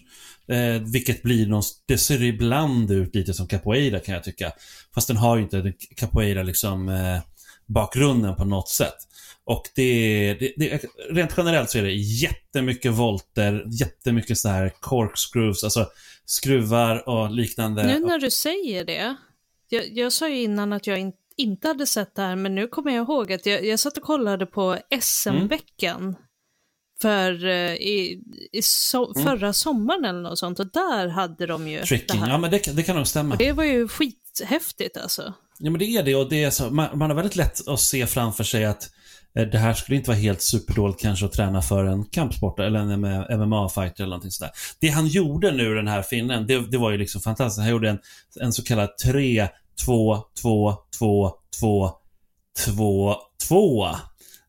Eh, 0.50 0.82
vilket 0.92 1.22
blir 1.22 1.46
någon, 1.46 1.62
det 1.86 1.98
ser 1.98 2.22
ibland 2.22 2.90
ut 2.90 3.14
lite 3.14 3.34
som 3.34 3.46
capoeira 3.46 4.00
kan 4.00 4.14
jag 4.14 4.24
tycka. 4.24 4.52
Fast 4.94 5.08
den 5.08 5.16
har 5.16 5.36
ju 5.36 5.42
inte 5.42 5.56
den 5.56 5.72
capoeira 5.96 6.42
liksom 6.42 6.88
eh, 6.88 7.18
bakgrunden 7.66 8.36
på 8.36 8.44
något 8.44 8.68
sätt. 8.68 8.96
Och 9.44 9.62
det, 9.74 10.34
det, 10.34 10.52
det, 10.56 10.84
rent 11.10 11.34
generellt 11.36 11.70
så 11.70 11.78
är 11.78 11.82
det 11.82 11.94
jättemycket 11.94 12.92
volter, 12.92 13.64
jättemycket 13.80 14.38
så 14.38 14.48
här 14.48 14.72
corkscrews, 14.80 15.64
alltså 15.64 15.86
skruvar 16.24 17.08
och 17.08 17.30
liknande. 17.30 17.86
Nu 17.86 17.98
när 17.98 18.18
du 18.18 18.30
säger 18.30 18.84
det, 18.84 19.16
jag, 19.68 19.88
jag 19.92 20.12
sa 20.12 20.28
ju 20.28 20.42
innan 20.42 20.72
att 20.72 20.86
jag 20.86 20.98
in, 20.98 21.12
inte 21.36 21.68
hade 21.68 21.86
sett 21.86 22.14
det 22.14 22.22
här, 22.22 22.36
men 22.36 22.54
nu 22.54 22.66
kommer 22.66 22.92
jag 22.92 23.04
ihåg 23.04 23.32
att 23.32 23.46
jag, 23.46 23.64
jag 23.64 23.78
satt 23.78 23.96
och 23.96 24.04
kollade 24.04 24.46
på 24.46 24.78
SM-veckan 25.00 26.16
för 27.00 27.46
eh, 27.46 27.74
i, 27.74 28.22
i 28.52 28.62
so, 28.62 29.14
förra 29.14 29.52
sommaren 29.52 30.04
eller 30.04 30.20
något 30.20 30.38
sånt 30.38 30.60
och 30.60 30.72
där 30.72 31.08
hade 31.08 31.46
de 31.46 31.68
ju 31.68 31.82
Tricking, 31.82 32.20
det 32.20 32.26
här. 32.26 32.32
ja 32.32 32.38
men 32.38 32.50
det, 32.50 32.76
det 32.76 32.82
kan 32.82 32.96
nog 32.96 33.06
stämma. 33.06 33.34
Och 33.34 33.38
det 33.38 33.52
var 33.52 33.64
ju 33.64 33.88
skithäftigt 33.88 34.96
alltså. 34.96 35.34
Ja 35.58 35.70
men 35.70 35.78
det 35.78 35.84
är 35.84 36.02
det 36.02 36.14
och 36.14 36.28
det 36.28 36.44
är 36.44 36.50
så, 36.50 36.70
man, 36.70 36.98
man 36.98 37.10
har 37.10 37.16
väldigt 37.16 37.36
lätt 37.36 37.68
att 37.68 37.80
se 37.80 38.06
framför 38.06 38.44
sig 38.44 38.64
att 38.64 38.90
eh, 39.36 39.46
det 39.46 39.58
här 39.58 39.74
skulle 39.74 39.96
inte 39.96 40.10
vara 40.10 40.18
helt 40.18 40.42
superdåligt 40.42 41.00
kanske 41.00 41.26
att 41.26 41.32
träna 41.32 41.62
för 41.62 41.84
en 41.84 42.04
kampsport 42.04 42.60
eller 42.60 42.78
en 42.78 43.00
MMA-fighter 43.40 44.00
eller 44.00 44.06
någonting 44.06 44.30
sådär. 44.30 44.52
Det 44.80 44.88
han 44.88 45.06
gjorde 45.06 45.52
nu 45.52 45.74
den 45.74 45.88
här 45.88 46.02
finnen, 46.02 46.46
det, 46.46 46.70
det 46.70 46.78
var 46.78 46.90
ju 46.90 46.98
liksom 46.98 47.20
fantastiskt. 47.20 47.60
Han 47.60 47.70
gjorde 47.70 47.90
en, 47.90 47.98
en 48.40 48.52
så 48.52 48.64
kallad 48.64 48.98
3, 48.98 49.48
2, 49.84 50.18
2, 50.42 50.74
2, 50.98 51.32
2, 51.60 51.90
2, 52.66 53.16
2. 53.48 53.88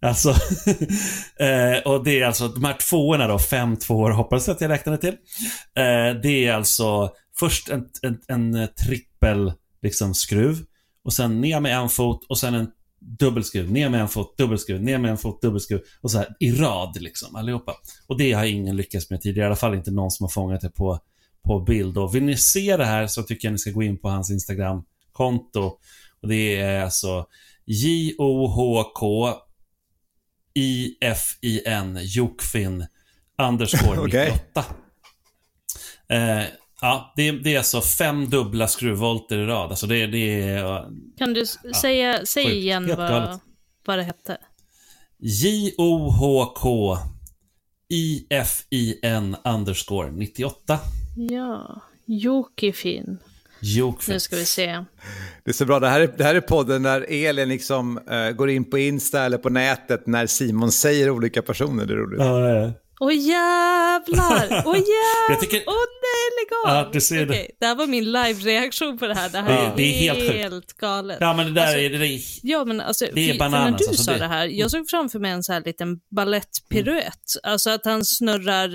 Alltså, 0.01 0.29
eh, 1.39 1.79
och 1.85 2.03
det 2.03 2.19
är 2.21 2.25
alltså 2.25 2.47
de 2.47 2.63
här 2.63 2.77
tvåorna 2.89 3.27
då, 3.27 3.39
fem 3.39 3.77
tvåor 3.77 4.11
hoppas 4.11 4.47
jag 4.47 4.55
att 4.55 4.61
jag 4.61 4.71
räknade 4.71 4.97
till. 4.97 5.13
Eh, 5.75 6.21
det 6.23 6.45
är 6.45 6.53
alltså 6.53 7.09
först 7.39 7.69
en, 7.69 7.85
en, 8.01 8.21
en 8.27 8.67
trippel 8.85 9.53
liksom 9.81 10.13
skruv 10.13 10.57
och 11.03 11.13
sen 11.13 11.41
ner 11.41 11.59
med 11.59 11.77
en 11.77 11.89
fot 11.89 12.25
och 12.29 12.37
sen 12.37 12.53
en 12.53 12.67
dubbelskruv, 12.99 13.71
ner 13.71 13.89
med 13.89 14.01
en 14.01 14.07
fot, 14.07 14.37
dubbelskruv, 14.37 14.83
ner 14.83 14.97
med 14.97 15.11
en 15.11 15.17
fot, 15.17 15.41
dubbelskruv 15.41 15.81
och 16.01 16.11
så 16.11 16.17
här 16.17 16.27
i 16.39 16.51
rad 16.51 17.01
liksom 17.01 17.35
allihopa. 17.35 17.75
Och 18.07 18.17
det 18.17 18.33
har 18.33 18.45
ingen 18.45 18.77
lyckats 18.77 19.09
med 19.09 19.21
tidigare, 19.21 19.45
i 19.45 19.47
alla 19.47 19.55
fall 19.55 19.75
inte 19.75 19.91
någon 19.91 20.11
som 20.11 20.23
har 20.23 20.29
fångat 20.29 20.61
det 20.61 20.69
på, 20.69 20.99
på 21.45 21.59
bild. 21.59 21.97
Och 21.97 22.15
vill 22.15 22.23
ni 22.23 22.37
se 22.37 22.77
det 22.77 22.85
här 22.85 23.07
så 23.07 23.23
tycker 23.23 23.47
jag 23.47 23.51
ni 23.51 23.57
ska 23.57 23.71
gå 23.71 23.83
in 23.83 23.99
på 23.99 24.09
hans 24.09 24.31
Instagram-konto. 24.31 25.71
Och 26.21 26.27
det 26.27 26.61
är 26.61 26.83
alltså 26.83 27.25
J-O-H-K 27.65 29.33
i-F-I-N, 30.55 31.99
Jokfin, 32.01 32.87
underscore 33.41 33.99
Okej. 34.07 34.31
98. 34.31 34.65
Eh, 36.09 36.43
ja, 36.81 37.13
det 37.15 37.27
är, 37.27 37.33
det 37.33 37.53
är 37.53 37.57
alltså 37.57 37.81
fem 37.81 38.29
dubbla 38.29 38.67
skruvvolter 38.67 39.37
i 39.37 39.45
rad. 39.45 39.69
Alltså 39.69 39.87
det, 39.87 40.07
det 40.07 40.41
är 40.43 40.85
Kan 41.17 41.33
du 41.33 41.41
s- 41.41 41.57
säga, 41.81 42.25
säg 42.25 42.45
sjukt. 42.45 42.55
igen 42.55 42.85
Helt 42.85 42.97
vad, 42.99 43.09
galet. 43.09 43.39
vad 43.85 43.97
det 43.97 44.03
hette? 44.03 44.37
J-O-H-K 45.19 46.97
I-F-I-N 47.89 49.35
underscore 49.45 50.11
98. 50.11 50.79
Ja, 51.15 51.81
Jokifin. 52.05 53.17
Jokfin. 53.61 54.13
Nu 54.13 54.19
ska 54.19 54.35
vi 54.35 54.45
se. 54.45 54.65
Det 55.45 55.51
är 55.51 55.53
så 55.53 55.65
bra, 55.65 55.79
det 55.79 55.87
här 55.89 56.01
är, 56.01 56.07
det 56.17 56.23
här 56.23 56.35
är 56.35 56.41
podden 56.41 56.83
där 56.83 57.05
Elin 57.09 57.49
liksom 57.49 57.97
eh, 58.09 58.29
går 58.31 58.49
in 58.49 58.69
på 58.69 58.77
Insta 58.77 59.21
eller 59.23 59.37
på 59.37 59.49
nätet 59.49 60.07
när 60.07 60.27
Simon 60.27 60.71
säger 60.71 61.09
olika 61.09 61.41
personer. 61.41 61.85
Det 61.85 61.93
är 61.93 61.97
roligt. 61.97 62.19
Ja, 62.21 62.39
ja, 62.49 62.55
ja. 62.61 62.73
Åh 63.03 63.13
jävlar! 63.13 64.63
Åh 64.65 64.75
jävlar! 64.77 65.29
Jag 65.29 65.39
tycker- 65.39 65.63
Åh 65.67 65.73
nej, 66.01 66.27
lägg 66.37 66.71
av! 66.71 66.75
Ja, 66.85 66.89
du 66.93 67.01
ser 67.01 67.25
det. 67.25 67.33
Okej, 67.33 67.49
det 67.59 67.65
här 67.65 67.75
var 67.75 67.87
min 67.87 68.03
live-reaktion 68.11 68.97
på 68.97 69.07
det 69.07 69.13
här. 69.15 69.29
Det 69.29 69.37
här 69.39 69.51
Ja, 69.53 69.71
är, 69.71 69.77
det 69.77 69.83
är 70.07 70.13
helt 70.37 70.53
sjukt. 70.53 70.73
galet. 70.77 71.17
ja, 71.19 71.33
men 71.33 71.45
det 71.45 71.51
där 71.53 71.61
Alltså, 71.61 71.77
är... 71.79 71.89
Det 71.89 72.07
är 72.07 72.19
Ja, 72.43 72.65
men 72.65 72.81
alltså, 72.81 73.05
Det 73.13 73.29
är 73.29 73.39
bananas, 73.39 73.63
för 73.65 73.71
när 73.71 73.77
du 73.79 73.85
alltså, 73.87 74.03
sa 74.03 74.11
det- 74.11 74.17
det 74.17 74.27
här, 74.27 74.45
jag 74.47 74.71
såg 74.71 74.89
framför 74.89 75.19
mig 75.19 75.31
en 75.31 75.43
så 75.43 75.53
här 75.53 75.61
liten 75.65 75.97
ballettpiruett. 76.15 77.19
Alltså 77.43 77.69
att 77.69 77.85
han 77.85 78.05
snurrar, 78.05 78.67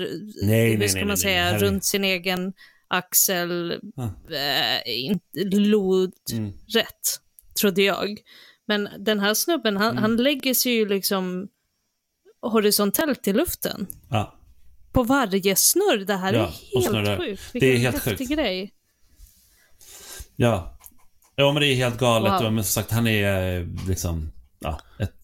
nej, 0.47 0.71
hur 0.71 0.77
nej, 0.77 0.89
ska 0.89 0.95
nej, 0.97 1.05
man 1.05 1.07
nej, 1.07 1.17
säga, 1.17 1.43
här 1.43 1.55
är- 1.55 1.59
runt 1.59 1.85
sin 1.85 2.03
egen 2.03 2.53
axel, 2.87 3.81
Ah. 3.97 4.33
äh, 4.33 4.81
inte 5.05 5.43
lodrätt, 5.59 6.31
Mm. 6.31 6.51
trodde 7.61 7.81
jag. 7.81 8.17
Men 8.67 8.89
den 8.99 9.19
här 9.19 9.33
snubben, 9.33 9.75
Mm. 9.77 9.81
han, 9.83 9.97
han 9.97 10.15
lägger 10.17 10.53
sig 10.53 10.71
ju 10.71 10.87
liksom 10.87 11.47
horisontellt 12.41 13.27
i 13.27 13.33
luften. 13.33 13.87
Ja. 14.09 14.33
På 14.91 15.03
varje 15.03 15.55
snurr. 15.55 16.05
Det 16.05 16.13
här 16.15 16.33
Ja, 16.33 16.51
är 16.73 16.81
helt 16.81 17.19
sjukt. 17.19 17.41
Det 17.53 17.65
är 17.73 17.77
helt 17.77 18.03
sjukt. 18.03 18.19
grej. 18.29 18.73
Ja. 20.35 20.77
Ja, 21.35 21.53
men 21.53 21.61
det 21.61 21.67
är 21.67 21.75
helt 21.75 21.97
galet. 21.99 22.41
Wow. 22.43 22.53
Men 22.53 22.63
som 22.63 22.81
sagt, 22.81 22.91
han 22.91 23.07
är 23.07 23.59
eh, 23.59 23.67
liksom... 23.87 24.31
Ja, 24.59 24.79
ett... 24.99 25.16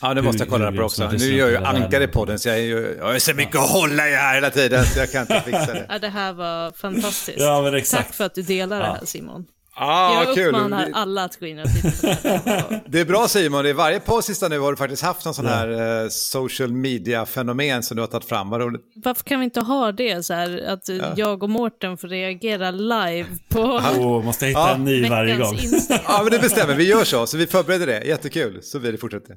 Ja, 0.00 0.14
det 0.14 0.22
måste 0.22 0.42
jag 0.42 0.48
kolla 0.50 0.72
på 0.72 0.82
också. 0.82 1.10
Nu 1.10 1.16
gör 1.34 1.46
ju 1.46 1.52
det 1.52 1.58
där. 1.60 1.66
Ankar 1.66 2.00
i 2.00 2.06
podden, 2.06 2.38
så 2.38 2.48
jag 2.48 2.58
är 2.58 2.62
ju... 2.62 2.96
Jag 2.98 3.04
har 3.06 3.18
så 3.18 3.34
mycket 3.34 3.56
att 3.56 3.70
hålla 3.70 4.08
i 4.08 4.14
här 4.14 4.34
hela 4.34 4.50
tiden, 4.50 4.84
så 4.84 4.98
jag 4.98 5.12
kan 5.12 5.20
inte 5.20 5.40
fixa 5.44 5.66
det. 5.72 5.86
Ja, 5.88 5.98
det 5.98 6.08
här 6.08 6.32
var 6.32 6.70
fantastiskt. 6.72 7.38
Ja, 7.40 7.62
men 7.62 7.74
exakt. 7.74 8.06
Tack 8.06 8.14
för 8.16 8.24
att 8.24 8.34
du 8.34 8.42
delar 8.42 8.78
det 8.80 8.86
Ja. 8.86 8.96
här 9.00 9.06
Simon. 9.06 9.44
Ah, 9.80 10.14
jag 10.18 10.26
vad 10.26 10.34
kul. 10.34 10.46
uppmanar 10.54 10.88
alla 10.92 11.24
att 11.24 11.40
gå 11.40 11.46
in 11.46 11.58
och 11.58 11.66
titta 11.68 11.90
på 11.90 12.06
det 12.22 12.50
här. 12.50 12.80
Det 12.88 13.00
är 13.00 13.04
bra 13.04 13.28
Simon, 13.28 13.66
i 13.66 13.72
varje 13.72 14.00
på 14.00 14.22
sista 14.22 14.48
nu 14.48 14.58
har 14.58 14.70
du 14.70 14.76
faktiskt 14.76 15.02
haft 15.02 15.24
någon 15.24 15.34
sån 15.34 15.46
här 15.46 16.02
eh, 16.02 16.08
social 16.08 16.72
media-fenomen 16.72 17.82
som 17.82 17.96
du 17.96 18.02
har 18.02 18.06
tagit 18.06 18.28
fram. 18.28 18.50
Vad 18.50 18.60
roligt. 18.60 18.80
Varför 19.04 19.24
kan 19.24 19.40
vi 19.40 19.44
inte 19.44 19.60
ha 19.60 19.92
det 19.92 20.22
så 20.26 20.34
här, 20.34 20.64
att 20.68 20.88
jag 21.18 21.42
och 21.42 21.50
Mårten 21.50 21.96
får 21.96 22.08
reagera 22.08 22.70
live 22.70 23.26
på 23.48 23.60
Åh, 23.98 24.24
måste 24.24 24.46
hitta 24.46 24.60
Ja. 24.60 24.74
en 24.74 24.84
ny 24.84 25.08
varje 25.08 25.36
gång. 25.36 25.58
Ja, 26.06 26.20
men 26.22 26.32
det 26.32 26.38
bestämmer. 26.38 26.74
Vi 26.74 26.84
gör 26.88 27.04
så, 27.04 27.26
så 27.26 27.36
vi 27.36 27.46
förbereder 27.46 27.86
det. 27.86 28.02
Jättekul, 28.06 28.58
så 28.62 28.78
vi 28.78 28.98
fortsätter. 28.98 29.36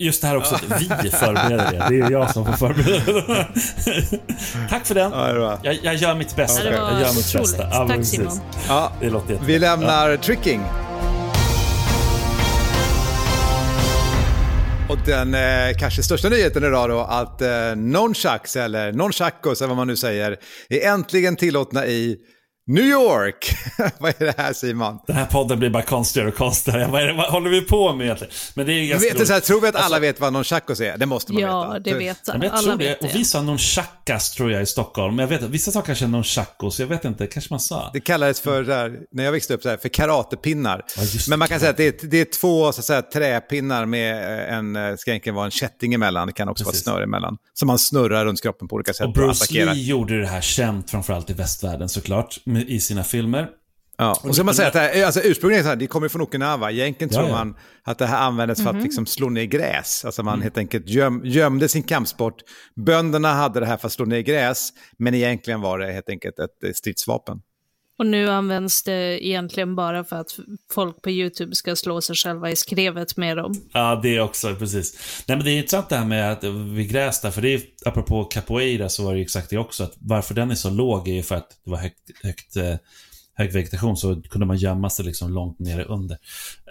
Just 0.00 0.22
det 0.22 0.28
här 0.28 0.36
också, 0.36 0.54
att 0.54 0.82
vi 1.04 1.10
förbereder 1.10 1.72
det. 1.72 1.86
Det 1.88 2.06
är 2.06 2.10
jag 2.10 2.30
som 2.30 2.46
får 2.46 2.52
förbereda 2.52 3.12
det. 3.12 3.46
Tack 4.70 4.86
för 4.86 4.94
den. 4.94 5.10
Ja. 5.12 5.58
Jag, 5.62 5.78
jag 5.82 5.94
gör 5.94 6.14
mitt 6.14 6.36
bästa. 6.36 6.64
Var 6.64 6.70
jag 6.70 7.00
gör 7.00 7.14
mitt 7.14 7.32
bästa. 7.32 7.68
Ja, 7.70 7.86
Tack, 7.88 7.96
precis. 7.96 8.18
Simon. 8.18 8.40
Ja, 8.68 8.92
vi 9.46 9.58
lämnar 9.58 10.16
tricking. 10.16 10.62
Och 14.88 14.98
den 15.06 15.34
eh, 15.34 15.78
kanske 15.78 16.02
största 16.02 16.28
nyheten 16.28 16.64
idag 16.64 16.88
då, 16.90 17.00
att 17.00 17.42
eh, 17.42 17.76
nonchucks, 17.76 18.56
eller 18.56 18.92
nonchacos, 18.92 19.60
eller 19.60 19.68
vad 19.68 19.76
man 19.76 19.86
nu 19.86 19.96
säger, 19.96 20.36
är 20.68 20.88
äntligen 20.88 21.36
tillåtna 21.36 21.86
i 21.86 22.16
New 22.70 22.84
York! 22.84 23.56
vad 23.98 24.10
är 24.18 24.24
det 24.24 24.34
här 24.38 24.52
Simon? 24.52 24.98
Den 25.06 25.16
här 25.16 25.26
podden 25.26 25.58
blir 25.58 25.70
bara 25.70 25.82
konstigare 25.82 26.28
och 26.28 26.34
konstigare. 26.34 26.86
Vad, 26.90 27.02
är 27.02 27.06
det, 27.06 27.12
vad 27.12 27.26
håller 27.26 27.50
vi 27.50 27.60
på 27.60 27.94
med 27.94 28.04
egentligen? 28.04 28.32
Men 28.54 28.66
det 28.66 28.72
är 28.72 28.86
ganska 28.88 29.14
vet, 29.14 29.26
så 29.26 29.32
här, 29.32 29.40
tror 29.40 29.60
vi 29.60 29.68
att 29.68 29.74
alla 29.74 29.84
Alltså- 29.84 30.00
vet 30.00 30.20
vad 30.20 30.32
nunchakos 30.32 30.80
är? 30.80 30.96
Det 30.98 31.06
måste 31.06 31.32
man 31.32 31.42
Ja, 31.42 31.66
veta. 31.68 31.78
det 31.78 31.94
vet 31.94 32.18
Ja, 32.26 32.32
men 32.32 32.42
jag 32.42 32.52
alla. 32.52 32.62
tror 32.62 32.76
vet 32.78 33.00
det. 33.00 33.06
Och 33.08 33.14
vi 33.14 33.24
sa 33.24 33.42
nunchakas 33.42 34.30
tror 34.30 34.52
jag 34.52 34.62
i 34.62 34.66
Stockholm. 34.66 35.16
Men 35.16 35.22
jag 35.30 35.38
vet 35.40 35.50
vissa 35.50 35.70
saker 35.72 35.86
kanske 35.86 36.06
nunchakos. 36.06 36.80
Jag 36.80 36.86
vet 36.86 37.04
inte, 37.04 37.26
kanske 37.26 37.52
man 37.52 37.60
sa. 37.60 37.90
Det 37.92 38.00
kallades 38.00 38.40
för, 38.40 38.62
där, 38.62 38.98
när 39.12 39.24
jag 39.24 39.32
växte 39.32 39.54
upp, 39.54 39.62
så 39.62 39.68
här, 39.68 39.76
för 39.76 39.88
karatepinnar. 39.88 40.84
Ja, 40.96 41.02
Men 41.28 41.38
man 41.38 41.46
det. 41.46 41.50
kan 41.50 41.60
säga 41.60 41.70
att 41.70 41.76
det 41.76 42.02
är, 42.04 42.08
det 42.08 42.20
är 42.20 42.24
två 42.40 42.72
så 42.72 42.80
att 42.80 42.84
säga, 42.84 43.02
träpinnar 43.02 43.86
med 43.86 44.14
eh, 44.48 44.54
en, 44.54 44.76
eh, 44.76 44.96
ska 44.96 45.10
egentligen 45.10 45.34
vara 45.36 45.44
en 45.44 45.50
kätting 45.50 45.94
emellan, 45.94 46.26
det 46.26 46.32
kan 46.32 46.48
också 46.48 46.64
Precis. 46.64 46.86
vara 46.86 46.94
snöre 46.94 47.04
emellan. 47.04 47.36
Som 47.54 47.66
man 47.66 47.78
snurrar 47.78 48.24
runt 48.24 48.42
kroppen 48.42 48.68
på 48.68 48.74
olika 48.74 48.92
sätt 48.92 49.06
Och 49.06 49.12
Bruce 49.12 49.30
attackera. 49.30 49.72
Lee 49.72 49.82
gjorde 49.84 50.20
det 50.20 50.26
här 50.26 50.40
känt, 50.40 50.90
framförallt 50.90 51.30
i 51.30 51.32
västvärlden 51.32 51.88
såklart, 51.88 52.38
med- 52.44 52.59
i 52.68 52.80
sina 52.80 53.04
filmer. 53.04 53.48
Ja, 53.98 54.10
och 54.10 54.34
så 54.34 54.38
kan 54.38 54.46
man 54.46 54.54
säga 54.54 54.68
att 54.68 54.74
det, 54.74 54.80
här, 54.80 55.04
alltså, 55.04 55.20
ursprungligen 55.20 55.64
så 55.64 55.68
här, 55.68 55.76
det 55.76 55.86
kommer 55.86 56.08
från 56.08 56.22
Okinawa. 56.22 56.70
Egentligen 56.70 57.10
Ja, 57.12 57.18
tror 57.18 57.28
ja. 57.30 57.36
man 57.36 57.56
att 57.84 57.98
det 57.98 58.06
här 58.06 58.18
användes 58.26 58.62
för 58.62 58.70
att 58.70 58.82
liksom 58.82 59.06
slå 59.06 59.28
ner 59.28 59.44
gräs. 59.44 60.04
Alltså 60.04 60.22
man 60.22 60.42
helt 60.42 60.58
enkelt 60.58 60.88
göm, 60.88 61.20
gömde 61.24 61.68
sin 61.68 61.82
kampsport. 61.82 62.34
Bönderna 62.86 63.32
hade 63.32 63.60
det 63.60 63.66
här 63.66 63.76
för 63.76 63.86
att 63.86 63.92
slå 63.92 64.04
ner 64.04 64.20
gräs, 64.20 64.68
men 64.98 65.14
egentligen 65.14 65.60
var 65.60 65.78
det 65.78 65.92
helt 65.92 66.08
enkelt 66.08 66.38
ett 66.38 66.76
stridsvapen. 66.76 67.38
Och 68.00 68.06
nu 68.06 68.30
används 68.30 68.82
det 68.82 69.26
egentligen 69.26 69.76
bara 69.76 70.04
för 70.04 70.16
att 70.16 70.38
folk 70.72 71.02
på 71.02 71.10
YouTube 71.10 71.54
ska 71.54 71.76
slå 71.76 72.00
sig 72.00 72.16
själva 72.16 72.50
i 72.50 72.56
skrevet 72.56 73.16
med 73.16 73.36
dem. 73.36 73.54
Ja, 73.72 74.00
det 74.02 74.20
också, 74.20 74.54
precis. 74.54 74.98
Nej, 75.26 75.36
men 75.36 75.44
det 75.44 75.50
är 75.50 75.56
intressant 75.56 75.88
det 75.88 75.96
här 75.96 76.04
med 76.04 76.32
att 76.32 76.44
vi 76.44 76.86
gräs 76.86 77.20
där, 77.20 77.30
för 77.30 77.42
det 77.42 77.54
är, 77.54 77.62
apropå 77.84 78.24
capoeira 78.24 78.88
så 78.88 79.04
var 79.04 79.12
det 79.12 79.18
ju 79.18 79.24
exakt 79.24 79.50
det 79.50 79.58
också, 79.58 79.84
att 79.84 79.92
varför 79.98 80.34
den 80.34 80.50
är 80.50 80.54
så 80.54 80.70
låg 80.70 81.08
är 81.08 81.12
ju 81.12 81.22
för 81.22 81.34
att 81.34 81.48
det 81.64 81.70
var 81.70 81.78
högt, 81.78 82.10
högt 82.22 82.56
eh, 82.56 82.74
hög 83.34 83.52
vegetation 83.52 83.96
så 83.96 84.22
kunde 84.22 84.46
man 84.46 84.56
gömma 84.56 84.90
sig 84.90 85.04
liksom 85.04 85.32
långt 85.32 85.58
nere 85.58 85.84
under. 85.84 86.18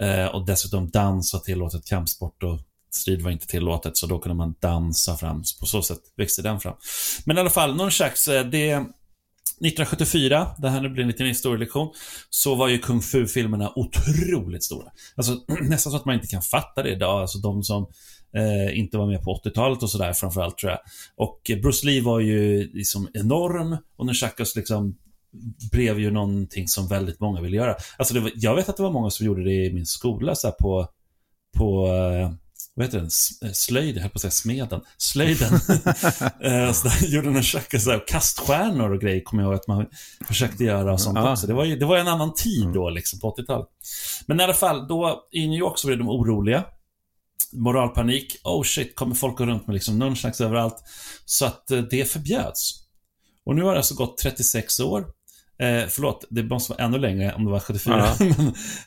Eh, 0.00 0.26
och 0.26 0.46
dessutom 0.46 0.90
dans 0.90 1.32
var 1.32 1.40
tillåtet, 1.40 1.86
kampsport 1.86 2.42
och 2.42 2.60
strid 2.90 3.22
var 3.22 3.30
inte 3.30 3.46
tillåtet, 3.46 3.96
så 3.96 4.06
då 4.06 4.18
kunde 4.18 4.36
man 4.36 4.54
dansa 4.60 5.16
fram. 5.16 5.44
Så 5.44 5.60
på 5.60 5.66
så 5.66 5.82
sätt 5.82 6.00
växte 6.16 6.42
den 6.42 6.60
fram. 6.60 6.74
Men 7.24 7.36
i 7.36 7.40
alla 7.40 7.50
fall, 7.50 7.76
nunchucks, 7.76 8.28
eh, 8.28 8.46
det 8.46 8.84
1974, 9.60 10.50
det 10.58 10.68
här 10.68 10.80
nu 10.80 10.88
blir 10.88 11.02
en 11.02 11.08
liten 11.08 11.26
historielektion, 11.26 11.88
så 12.30 12.54
var 12.54 12.68
ju 12.68 12.78
kung 12.78 13.00
fu-filmerna 13.00 13.72
otroligt 13.76 14.64
stora. 14.64 14.90
Alltså 15.16 15.32
nästan 15.60 15.90
så 15.90 15.96
att 15.96 16.04
man 16.04 16.14
inte 16.14 16.26
kan 16.26 16.42
fatta 16.42 16.82
det 16.82 16.90
idag. 16.90 17.20
Alltså 17.20 17.38
de 17.38 17.62
som 17.62 17.86
eh, 18.36 18.78
inte 18.78 18.98
var 18.98 19.06
med 19.06 19.22
på 19.22 19.40
80-talet 19.44 19.82
och 19.82 19.90
sådär 19.90 20.12
framförallt 20.12 20.58
tror 20.58 20.72
jag. 20.72 20.80
Och 21.16 21.50
Bruce 21.62 21.86
Lee 21.86 22.02
var 22.02 22.20
ju 22.20 22.70
liksom 22.72 23.08
enorm 23.14 23.76
och 23.96 24.06
Nunchakas 24.06 24.56
liksom 24.56 24.96
blev 25.72 26.00
ju 26.00 26.10
någonting 26.10 26.68
som 26.68 26.88
väldigt 26.88 27.20
många 27.20 27.40
ville 27.40 27.56
göra. 27.56 27.74
Alltså 27.98 28.14
det 28.14 28.20
var, 28.20 28.32
jag 28.34 28.56
vet 28.56 28.68
att 28.68 28.76
det 28.76 28.82
var 28.82 28.92
många 28.92 29.10
som 29.10 29.26
gjorde 29.26 29.44
det 29.44 29.64
i 29.64 29.72
min 29.72 29.86
skola 29.86 30.34
så 30.34 30.46
här 30.46 30.54
på, 30.60 30.88
på 31.56 31.86
eh, 31.86 32.32
vad 32.80 32.86
heter 32.86 32.98
den? 32.98 33.10
Eh, 33.48 33.52
Slöjd, 33.54 33.96
jag 33.96 34.00
höll 34.02 34.10
på 34.10 34.16
att 34.16 34.20
säga 34.20 34.30
smeden. 34.30 34.80
Slöjden. 34.98 35.52
Eh, 36.42 36.72
så 36.72 36.88
där 36.88 37.06
gjorde 37.06 37.28
en 37.28 37.42
tjacka 37.42 37.78
så 37.80 37.90
här, 37.90 38.04
kaststjärnor 38.08 38.90
och 38.94 39.00
grejer, 39.00 39.20
kommer 39.22 39.42
jag 39.42 39.50
ihåg 39.50 39.60
att 39.60 39.66
man 39.68 39.86
försökte 40.26 40.64
göra 40.64 40.92
och 40.92 41.00
sånt 41.00 41.18
Ja. 41.18 41.32
också. 41.32 41.46
Det 41.46 41.54
var 41.54 41.64
ju 41.64 41.76
det 41.76 41.84
var 41.86 41.96
en 41.96 42.08
annan 42.08 42.34
tid 42.34 42.66
då, 42.74 42.90
liksom, 42.90 43.20
på 43.20 43.36
80-talet. 43.36 43.68
Men 44.26 44.40
i 44.40 44.44
alla 44.44 44.54
fall, 44.54 44.88
då 44.88 45.28
i 45.32 45.46
New 45.48 45.58
York 45.58 45.78
så 45.78 45.86
blev 45.86 45.98
de 45.98 46.08
oroliga. 46.08 46.64
Moralpanik. 47.52 48.36
Oh 48.44 48.62
shit, 48.62 48.94
kommer 48.96 49.14
folk 49.14 49.38
gå 49.38 49.46
runt 49.46 49.66
med 49.66 49.74
liksom 49.74 49.98
nunchucks 49.98 50.40
överallt? 50.40 50.76
Så 51.24 51.44
att 51.46 51.70
eh, 51.70 51.78
det 51.78 52.04
förbjöds. 52.04 52.74
Och 53.46 53.56
nu 53.56 53.62
har 53.62 53.72
det 53.72 53.76
alltså 53.78 53.94
gått 53.94 54.18
36 54.18 54.80
år. 54.80 55.06
Eh, 55.60 55.86
förlåt, 55.88 56.24
det 56.30 56.42
måste 56.42 56.72
vara 56.72 56.84
ännu 56.84 56.98
längre 56.98 57.34
om 57.34 57.44
det 57.44 57.50
var 57.50 57.60
74. 57.60 58.06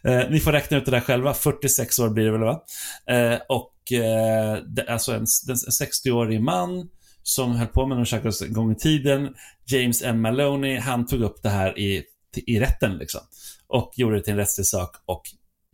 Men, 0.01 0.21
eh, 0.21 0.29
ni 0.29 0.39
får 0.39 0.51
räkna 0.51 0.77
ut 0.77 0.85
det 0.85 0.91
där 0.91 0.99
själva. 0.99 1.33
46 1.33 1.99
år 1.99 2.09
blir 2.09 2.25
det 2.25 2.31
väl 2.31 2.41
va? 2.41 2.63
Eh, 3.07 3.39
och 3.49 3.91
eh, 3.91 4.57
det, 4.67 4.85
alltså 4.87 5.11
en, 5.11 5.25
en 5.49 5.55
60-årig 5.55 6.41
man 6.41 6.89
som 7.23 7.55
höll 7.55 7.67
på 7.67 7.85
med 7.85 7.97
nunchakus 7.97 8.41
en 8.41 8.53
gång 8.53 8.71
i 8.71 8.75
tiden. 8.75 9.33
James 9.65 10.03
M. 10.03 10.21
Maloney, 10.21 10.77
han 10.79 11.05
tog 11.05 11.21
upp 11.21 11.43
det 11.43 11.49
här 11.49 11.79
i, 11.79 12.03
i 12.35 12.59
rätten 12.59 12.97
liksom. 12.97 13.21
Och 13.67 13.91
gjorde 13.95 14.15
det 14.15 14.23
till 14.23 14.33
en 14.33 14.39
rättslig 14.39 14.67
sak. 14.67 14.95
Och 15.05 15.21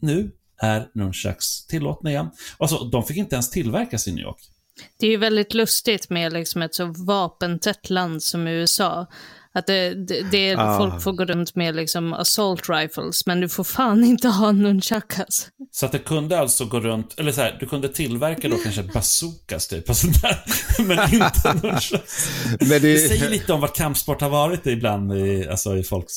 nu 0.02 0.32
är 0.62 0.88
nunchucks 0.94 1.68
tillåtna 1.68 2.10
igen. 2.10 2.30
Alltså, 2.58 2.78
de 2.78 3.04
fick 3.04 3.18
inte 3.18 3.36
ens 3.36 3.50
tillverkas 3.50 4.08
i 4.08 4.12
New 4.12 4.24
York. 4.24 4.42
Det 5.00 5.08
är 5.08 5.12
ju 5.12 5.18
väldigt 5.18 5.54
lustigt 5.54 6.10
med 6.10 6.34
liksom 6.34 6.62
ett 6.62 6.76
så 6.76 6.94
vapentätt 7.06 7.90
land 7.90 8.24
som 8.24 8.48
USA. 8.48 9.08
Att 9.60 9.68
det, 9.68 9.94
det, 10.08 10.22
det 10.32 10.56
Ah. 10.58 10.78
folk 10.78 11.04
får 11.04 11.12
gå 11.12 11.26
runt 11.26 11.56
med 11.56 11.76
liksom 11.76 12.14
assault 12.14 12.70
rifles, 12.70 13.26
men 13.26 13.40
du 13.42 13.50
får 13.50 13.64
fan 13.64 14.04
inte 14.04 14.28
ha 14.28 14.52
nunchakas. 14.52 15.48
Så 15.72 15.86
att 15.86 15.92
det 15.92 16.00
kunde 16.00 16.40
alltså 16.40 16.66
gå 16.66 16.80
runt, 16.80 17.20
eller 17.20 17.32
så 17.32 17.42
här, 17.42 17.58
du 17.60 17.66
kunde 17.66 17.90
tillverka 17.90 18.50
då 18.50 18.58
kanske 18.58 18.84
bazookas 18.84 19.68
typ 19.68 19.90
och 19.90 19.98
sånt 19.98 20.22
där. 20.22 20.44
Men 20.84 21.14
inte 21.14 21.68
nunchucks. 21.68 22.30
Men, 22.60 22.70
Det 22.70 22.80
det, 22.80 22.98
säger 22.98 23.30
lite 23.30 23.54
om 23.54 23.62
vad 23.62 23.76
kampsport 23.76 24.22
har 24.22 24.30
varit 24.30 24.68
ibland 24.68 25.14
i, 25.14 25.48
alltså 25.48 25.78
i 25.78 25.84
folks... 25.84 26.14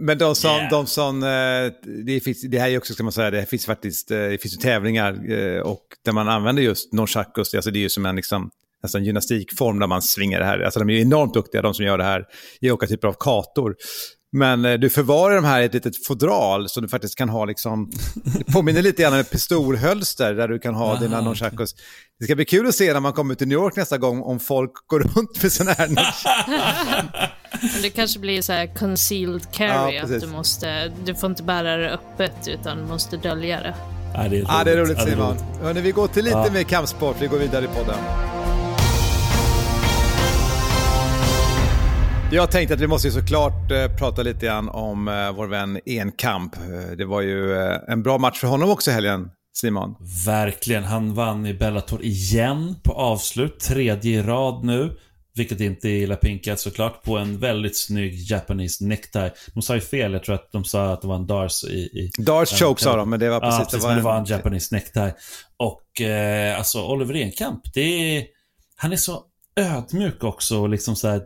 men 0.00 0.18
de 0.18 0.34
som, 0.34 0.50
Yeah. 0.56 0.70
de 0.70 0.86
som 0.86 1.22
eh, 1.22 1.72
det, 2.06 2.20
finns, 2.20 2.42
det 2.50 2.58
här 2.58 2.66
är 2.66 2.70
ju 2.70 2.78
också, 2.78 2.94
ska 2.94 3.02
man 3.02 3.12
säga, 3.12 3.30
det 3.30 3.46
finns 3.46 3.66
faktiskt 3.66 4.10
eh, 4.10 4.16
det 4.18 4.42
finns 4.42 4.54
ju 4.54 4.58
tävlingar 4.58 5.32
eh, 5.32 5.60
och 5.60 5.82
där 6.04 6.12
man 6.12 6.28
använder 6.28 6.62
just 6.62 6.92
nunchakus, 6.92 7.54
alltså 7.54 7.70
det 7.70 7.78
är 7.78 7.80
ju 7.80 7.88
som 7.88 8.06
en 8.06 8.16
liksom, 8.16 8.50
nästan 8.82 9.04
gymnastikform 9.04 9.78
där 9.78 9.86
man 9.86 10.02
svingar 10.02 10.38
det 10.40 10.46
här. 10.46 10.60
Alltså 10.60 10.80
de 10.80 10.90
är 10.90 10.94
ju 10.94 11.00
enormt 11.00 11.34
duktiga, 11.34 11.62
de 11.62 11.74
som 11.74 11.84
gör 11.84 11.98
det 11.98 12.04
här, 12.04 12.24
i 12.60 12.70
olika 12.70 12.86
typer 12.86 13.08
av 13.08 13.16
kator. 13.20 13.74
Men 14.32 14.64
eh, 14.64 14.74
du 14.74 14.90
förvarar 14.90 15.34
de 15.34 15.44
här 15.44 15.60
i 15.60 15.64
ett 15.64 15.74
litet 15.74 16.06
fodral 16.06 16.68
så 16.68 16.80
du 16.80 16.88
faktiskt 16.88 17.14
kan 17.18 17.28
ha 17.28 17.44
liksom, 17.44 17.90
det 18.14 18.52
påminner 18.52 18.82
lite 18.82 19.02
grann 19.02 19.12
om 19.12 19.18
ett 19.18 19.30
pistolhölster 19.30 20.34
där 20.34 20.48
du 20.48 20.58
kan 20.58 20.74
ha 20.74 20.84
Aha, 20.92 21.00
dina 21.00 21.16
okej. 21.16 21.24
nunchakus. 21.24 21.74
Det 22.18 22.24
ska 22.24 22.34
bli 22.36 22.44
kul 22.44 22.66
att 22.68 22.74
se 22.74 22.92
när 22.92 23.00
man 23.00 23.12
kommer 23.12 23.34
till 23.34 23.48
New 23.48 23.58
York 23.58 23.76
nästa 23.76 23.98
gång 23.98 24.22
om 24.22 24.40
folk 24.40 24.72
går 24.86 25.00
runt 25.00 25.42
med 25.42 25.52
sådana 25.52 25.72
här 25.72 25.88
det 27.82 27.90
kanske 27.90 28.18
blir 28.20 28.42
så 28.42 28.52
här 28.52 28.74
concealed 28.74 29.52
carry, 29.52 29.96
Ja, 29.96 30.02
att 30.04 30.20
du 30.20 30.26
måste, 30.26 30.92
du 31.04 31.14
får 31.14 31.30
inte 31.30 31.42
bära 31.42 31.76
det 31.76 31.90
öppet 31.90 32.48
utan 32.48 32.78
du 32.78 32.84
måste 32.84 33.16
dölja 33.16 33.60
det. 33.60 33.74
Ja, 34.14 34.20
det 34.22 34.26
är 34.26 34.30
roligt. 34.30 34.44
Ja, 34.48 34.64
det 34.64 34.72
är 34.72 34.76
roligt 34.76 34.98
Ja, 34.98 35.04
det 35.04 35.10
är 35.10 35.14
Simon. 35.14 35.28
roligt. 35.28 35.62
Hörrni, 35.62 35.80
vi 35.80 35.90
går 35.90 36.06
till 36.06 36.24
lite 36.24 36.36
Ja. 36.36 36.52
mer 36.52 36.62
kampsport, 36.62 37.16
vi 37.20 37.26
går 37.26 37.38
vidare 37.38 37.64
i 37.64 37.68
podden. 37.68 37.96
Jag 42.32 42.50
tänkte 42.50 42.74
att 42.74 42.80
vi 42.80 42.86
måste 42.86 43.08
ju 43.08 43.12
såklart 43.12 43.70
eh, 43.70 43.96
prata 43.98 44.22
lite 44.22 44.46
grann 44.46 44.68
om 44.68 45.08
eh, 45.08 45.32
vår 45.32 45.46
vän 45.46 45.80
Enkamp. 45.86 46.56
Eh, 46.56 46.96
det 46.96 47.04
var 47.04 47.20
ju 47.20 47.54
en 47.88 48.02
bra 48.02 48.18
match 48.18 48.38
för 48.38 48.48
honom 48.48 48.70
också 48.70 48.90
helgen, 48.90 49.30
Simon. 49.52 49.94
Verkligen. 50.26 50.84
Han 50.84 51.14
vann 51.14 51.46
i 51.46 51.54
Bellator 51.54 52.02
igen 52.02 52.76
på 52.82 52.92
avslut. 52.92 53.60
Tredje 53.60 54.18
i 54.18 54.22
rad 54.22 54.64
nu. 54.64 54.96
Vilket 55.34 55.60
inte 55.60 55.88
är 55.88 56.02
illa 56.02 56.16
pinkat 56.16 56.60
såklart. 56.60 57.02
På 57.02 57.18
en 57.18 57.38
väldigt 57.38 57.78
snygg 57.78 58.30
Japanese 58.30 58.84
necktie. 58.84 59.32
De 59.54 59.62
sa 59.62 59.74
ju 59.74 59.80
fel. 59.80 60.12
Jag 60.12 60.24
tror 60.24 60.34
att 60.34 60.52
de 60.52 60.64
sa 60.64 60.92
att 60.92 61.02
det 61.02 61.08
var 61.08 61.16
en 61.16 61.26
Dars 61.26 61.64
i... 61.64 61.68
i 61.68 62.10
Darts 62.18 62.60
Ja, 62.60 62.66
choke 62.66 62.82
sa 62.82 62.96
de, 62.96 63.10
men 63.10 63.20
det 63.20 63.30
var 63.30 63.40
precis... 63.40 63.58
ja, 63.58 63.64
precis, 63.64 63.86
men 63.86 63.96
det 63.96 64.02
var 64.02 64.18
en 64.18 64.24
Japanese 64.24 64.74
necktie. 64.74 65.14
Och 65.56 66.00
eh, 66.00 66.58
alltså 66.58 66.86
Oliver 66.86 67.14
Enkamp, 67.14 67.60
det 67.74 68.16
är... 68.16 68.26
Han 68.76 68.92
är 68.92 68.96
så 68.96 69.24
ödmjuk 69.56 70.24
också 70.24 70.60
och 70.60 70.68
liksom 70.68 70.96
så 70.96 71.08
här 71.08 71.22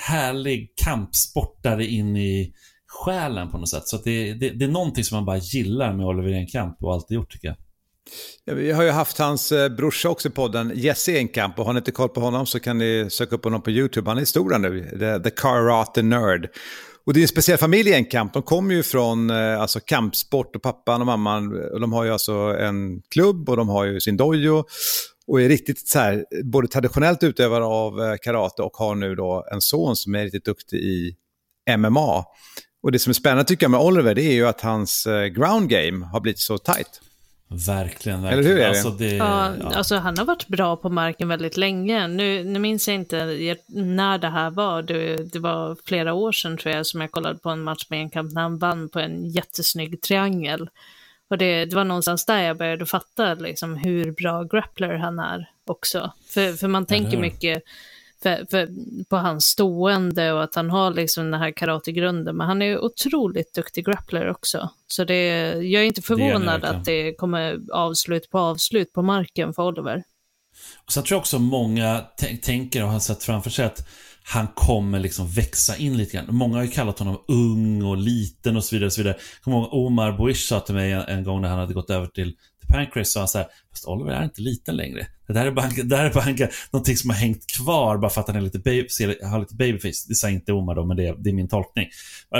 härlig 0.00 0.72
kampsportare 0.84 1.86
in 1.86 2.16
i 2.16 2.52
själen 2.86 3.50
på 3.50 3.58
något 3.58 3.68
sätt. 3.68 3.88
Så 3.88 3.96
att 3.96 4.04
det, 4.04 4.34
det, 4.34 4.50
det 4.50 4.64
är 4.64 4.68
någonting 4.68 5.04
som 5.04 5.16
man 5.16 5.24
bara 5.24 5.38
gillar 5.38 5.92
med 5.92 6.06
Oliver 6.06 6.32
Enkamp 6.32 6.82
och 6.82 6.92
alltid 6.92 7.14
gjort 7.14 7.32
tycker 7.32 7.48
jag. 7.48 7.56
Ja, 8.44 8.54
Vi 8.54 8.72
har 8.72 8.82
ju 8.82 8.90
haft 8.90 9.18
hans 9.18 9.52
eh, 9.52 9.68
brorsa 9.68 10.08
också 10.08 10.28
i 10.28 10.30
podden, 10.30 10.72
Jesse 10.74 11.18
Enkamp. 11.18 11.58
Och 11.58 11.64
har 11.64 11.72
ni 11.72 11.78
inte 11.78 11.92
koll 11.92 12.08
på 12.08 12.20
honom 12.20 12.46
så 12.46 12.60
kan 12.60 12.78
ni 12.78 13.06
söka 13.10 13.34
upp 13.34 13.44
honom 13.44 13.62
på 13.62 13.70
YouTube. 13.70 14.10
Han 14.10 14.18
är 14.18 14.24
stor 14.24 14.58
nu, 14.58 14.98
The, 14.98 15.30
the 15.30 15.36
Karate 15.36 16.02
Nerd. 16.02 16.48
Och 17.06 17.14
det 17.14 17.20
är 17.20 17.22
en 17.22 17.28
speciell 17.28 17.58
familj 17.58 17.94
Enkamp. 17.94 18.32
De 18.32 18.42
kommer 18.42 18.74
ju 18.74 18.82
från 18.82 19.30
eh, 19.30 19.60
alltså, 19.60 19.80
kampsport 19.80 20.56
och 20.56 20.62
pappan 20.62 21.00
och 21.00 21.06
mamman. 21.06 21.70
Och 21.72 21.80
de 21.80 21.92
har 21.92 22.04
ju 22.04 22.10
alltså 22.10 22.32
en 22.60 23.02
klubb 23.02 23.48
och 23.48 23.56
de 23.56 23.68
har 23.68 23.84
ju 23.84 24.00
sin 24.00 24.16
dojo. 24.16 24.64
Och 25.30 25.40
är 25.40 25.48
riktigt 25.48 25.88
så 25.88 25.98
här, 25.98 26.24
både 26.44 26.68
traditionellt 26.68 27.22
utövare 27.22 27.64
av 27.64 28.00
eh, 28.00 28.16
karate 28.22 28.62
och 28.62 28.76
har 28.76 28.94
nu 28.94 29.14
då 29.14 29.46
en 29.52 29.60
son 29.60 29.96
som 29.96 30.14
är 30.14 30.24
riktigt 30.24 30.44
duktig 30.44 30.78
i 30.78 31.16
MMA. 31.76 32.24
Och 32.82 32.92
det 32.92 32.98
som 32.98 33.10
är 33.10 33.14
spännande 33.14 33.44
tycker 33.44 33.64
jag 33.64 33.70
med 33.70 33.80
Oliver 33.80 34.14
det 34.14 34.22
är 34.22 34.32
ju 34.32 34.46
att 34.46 34.60
hans 34.60 35.06
eh, 35.06 35.26
ground 35.26 35.68
game 35.68 36.06
har 36.06 36.20
blivit 36.20 36.38
så 36.38 36.58
tight. 36.58 37.00
Verkligen, 37.66 38.22
verkligen. 38.22 38.26
Eller 38.26 38.42
hur 38.42 38.58
är 38.58 38.62
det? 38.62 38.68
Alltså, 38.68 38.90
det 38.90 39.14
Ja, 39.16 39.52
ja. 39.60 39.72
Alltså 39.74 39.96
han 39.96 40.18
har 40.18 40.24
varit 40.24 40.48
bra 40.48 40.76
på 40.76 40.88
marken 40.88 41.28
väldigt 41.28 41.56
länge. 41.56 42.08
Nu, 42.08 42.44
nu 42.44 42.58
minns 42.58 42.88
jag 42.88 42.94
inte 42.94 43.56
när 43.68 44.18
det 44.18 44.28
här 44.28 44.50
var. 44.50 44.82
Det, 44.82 45.32
det 45.32 45.38
var 45.38 45.76
flera 45.84 46.14
år 46.14 46.32
sedan 46.32 46.56
tror 46.56 46.74
jag 46.74 46.86
som 46.86 47.00
jag 47.00 47.10
kollade 47.10 47.38
på 47.38 47.50
en 47.50 47.62
match 47.62 47.86
med 47.88 48.00
en 48.00 48.10
kamp 48.10 48.32
när 48.32 48.42
han 48.42 48.58
vann 48.58 48.88
på 48.88 48.98
en 48.98 49.30
jättesnygg 49.30 50.02
triangel. 50.02 50.68
Och 51.30 51.38
det, 51.38 51.64
det 51.64 51.76
var 51.76 51.84
någonstans 51.84 52.26
där 52.26 52.42
jag 52.42 52.56
började 52.58 52.86
fatta 52.86 53.34
liksom, 53.34 53.76
hur 53.76 54.12
bra 54.12 54.42
grappler 54.42 54.94
han 54.94 55.18
är 55.18 55.50
också. 55.66 56.12
För, 56.28 56.52
för 56.52 56.68
man 56.68 56.86
tänker 56.86 57.10
hur? 57.10 57.20
mycket 57.20 57.62
för, 58.22 58.46
för, 58.50 58.68
på 59.04 59.16
hans 59.16 59.44
stående 59.44 60.32
och 60.32 60.42
att 60.42 60.54
han 60.54 60.70
har 60.70 60.90
liksom 60.90 61.30
den 61.30 61.40
här 61.40 61.50
karategrunden. 61.50 62.36
Men 62.36 62.46
han 62.46 62.62
är 62.62 62.78
otroligt 62.78 63.54
duktig 63.54 63.86
grappler 63.86 64.30
också. 64.30 64.70
Så 64.86 65.04
det, 65.04 65.52
jag 65.52 65.82
är 65.82 65.86
inte 65.86 66.02
förvånad 66.02 66.60
verkligen. 66.60 66.76
att 66.76 66.84
det 66.84 67.14
kommer 67.14 67.58
avslut 67.72 68.30
på 68.30 68.38
avslut 68.38 68.92
på 68.92 69.02
marken 69.02 69.54
för 69.54 69.62
Oliver. 69.62 70.02
Och 70.84 70.92
sen 70.92 71.02
tror 71.02 71.16
jag 71.16 71.20
också 71.20 71.38
många 71.38 72.04
tän- 72.20 72.40
tänker 72.40 72.82
och 72.82 72.90
har 72.90 73.00
sett 73.00 73.22
framför 73.22 73.50
sig 73.50 73.64
att 73.64 73.88
han 74.30 74.48
kommer 74.54 74.98
liksom 75.00 75.28
växa 75.28 75.76
in 75.76 75.96
lite 75.96 76.16
grann. 76.16 76.26
Många 76.28 76.56
har 76.56 76.62
ju 76.62 76.70
kallat 76.70 76.98
honom 76.98 77.24
ung 77.28 77.82
och 77.82 77.96
liten 77.96 78.56
och 78.56 78.64
så 78.64 78.74
vidare. 78.74 78.86
Och 78.86 78.92
så 78.92 79.00
vidare. 79.00 79.16
Jag 79.34 79.44
kommer 79.44 79.58
ihåg 79.58 79.68
Omar 79.72 80.12
Boish 80.12 80.48
sa 80.48 80.60
till 80.60 80.74
mig 80.74 80.92
en, 80.92 81.02
en 81.02 81.24
gång 81.24 81.42
när 81.42 81.48
han 81.48 81.58
hade 81.58 81.74
gått 81.74 81.90
över 81.90 82.06
till, 82.06 82.32
till 82.60 82.68
Pancrase, 82.68 83.10
sa 83.10 83.20
han 83.20 83.28
så 83.28 83.38
här, 83.38 83.46
fast 83.70 83.86
Oliver 83.86 84.12
är 84.12 84.24
inte 84.24 84.40
liten 84.40 84.76
längre. 84.76 85.06
Det 85.26 85.32
där 85.32 85.46
är 85.46 85.50
bara, 85.50 85.68
det 85.68 85.82
där 85.82 86.04
är 86.04 86.14
bara 86.14 86.48
någonting 86.70 86.96
som 86.96 87.10
har 87.10 87.16
hängt 87.16 87.46
kvar 87.46 87.98
bara 87.98 88.10
för 88.10 88.20
att 88.20 88.26
han 88.26 88.36
är 88.36 88.40
lite 88.40 88.58
baby, 88.58 88.88
har 89.22 89.40
lite 89.40 89.54
babyface. 89.54 90.06
Det 90.08 90.14
sa 90.14 90.30
inte 90.30 90.52
Omar 90.52 90.74
då, 90.74 90.84
men 90.84 90.96
det, 90.96 91.14
det 91.18 91.30
är 91.30 91.34
min 91.34 91.48
tolkning. 91.48 91.88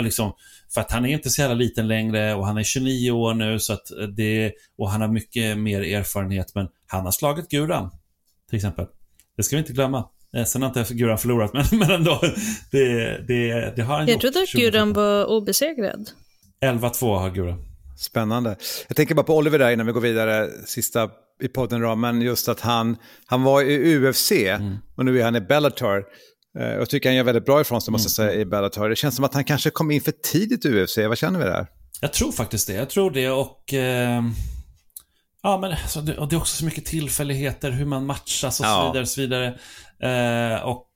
Liksom, 0.01 0.33
för 0.73 0.81
att 0.81 0.91
han 0.91 1.05
är 1.05 1.13
inte 1.13 1.29
så 1.29 1.41
jävla 1.41 1.55
liten 1.55 1.87
längre 1.87 2.33
och 2.33 2.47
han 2.47 2.57
är 2.57 2.63
29 2.63 3.11
år 3.11 3.33
nu 3.33 3.59
så 3.59 3.73
att 3.73 3.87
det, 4.15 4.53
och 4.77 4.89
han 4.89 5.01
har 5.01 5.07
mycket 5.07 5.57
mer 5.57 5.81
erfarenhet, 5.81 6.55
men 6.55 6.67
han 6.87 7.05
har 7.05 7.11
slagit 7.11 7.49
Guran 7.49 7.91
till 8.49 8.55
exempel. 8.55 8.85
Det 9.37 9.43
ska 9.43 9.55
vi 9.55 9.59
inte 9.59 9.73
glömma. 9.73 10.09
Eh, 10.37 10.43
Sen 10.45 10.61
har 10.61 10.79
inte 10.79 10.93
Guran 10.93 11.17
förlorat, 11.17 11.53
men, 11.71 11.79
men 11.79 11.91
ändå. 11.91 12.19
Det, 12.71 13.17
det, 13.27 13.73
det 13.75 13.81
har 13.81 13.97
han 13.97 14.07
Jag 14.07 14.13
gjort. 14.13 14.21
trodde 14.21 14.39
att 14.41 14.49
2017. 14.49 14.61
Guran 14.61 14.93
var 14.93 15.25
obesegrad. 15.25 16.09
11-2 16.65 17.17
har 17.19 17.29
Guran. 17.29 17.65
Spännande. 17.97 18.55
Jag 18.87 18.97
tänker 18.97 19.15
bara 19.15 19.23
på 19.23 19.37
Oliver 19.37 19.59
där 19.59 19.71
innan 19.71 19.85
vi 19.85 19.91
går 19.91 20.01
vidare, 20.01 20.49
sista 20.65 21.09
i 21.43 21.47
podden 21.47 21.81
då, 21.81 21.95
men 21.95 22.21
just 22.21 22.49
att 22.49 22.59
han, 22.59 22.97
han 23.25 23.43
var 23.43 23.61
i 23.63 23.95
UFC 23.97 24.31
och 24.95 25.05
nu 25.05 25.19
är 25.19 25.23
han 25.23 25.35
i 25.35 25.41
Bellator. 25.41 26.03
Eh, 26.59 26.65
Jag 26.67 26.89
tycker 26.89 27.09
han 27.09 27.15
gör 27.15 27.23
väldigt 27.23 27.45
bra 27.45 27.61
ifrån 27.61 27.81
sig, 27.81 27.91
måste 27.91 28.05
jag 28.05 28.11
säga, 28.11 28.41
i 28.41 28.45
Bellator. 28.45 28.89
Det 28.89 28.95
känns 28.95 29.15
som 29.15 29.25
att 29.25 29.33
han 29.33 29.43
kanske 29.43 29.69
kom 29.69 29.91
in 29.91 30.01
för 30.01 30.11
tidigt 30.11 30.65
i 30.65 30.69
UFC, 30.83 30.97
vad 30.97 31.17
känner 31.17 31.39
vi 31.39 31.45
där? 31.45 31.67
Jag 32.01 32.13
tror 32.13 32.31
faktiskt 32.31 32.67
det. 32.67 32.73
Jag 32.73 32.89
tror 32.89 33.11
det 33.11 33.29
och... 33.29 33.73
Eh, 33.73 34.23
ja, 35.43 35.57
men 35.57 35.71
alltså, 35.71 36.01
det, 36.01 36.17
och 36.17 36.29
det 36.29 36.35
är 36.35 36.37
också 36.37 36.55
så 36.55 36.65
mycket 36.65 36.85
tillfälligheter, 36.85 37.71
hur 37.71 37.85
man 37.85 38.05
matchas 38.05 38.59
och 38.59 38.65
så 38.65 38.87
vidare. 38.87 39.01
Och, 39.01 39.07
så 39.07 39.21
vidare. 39.21 39.47
Eh, 39.99 40.61
och 40.61 40.87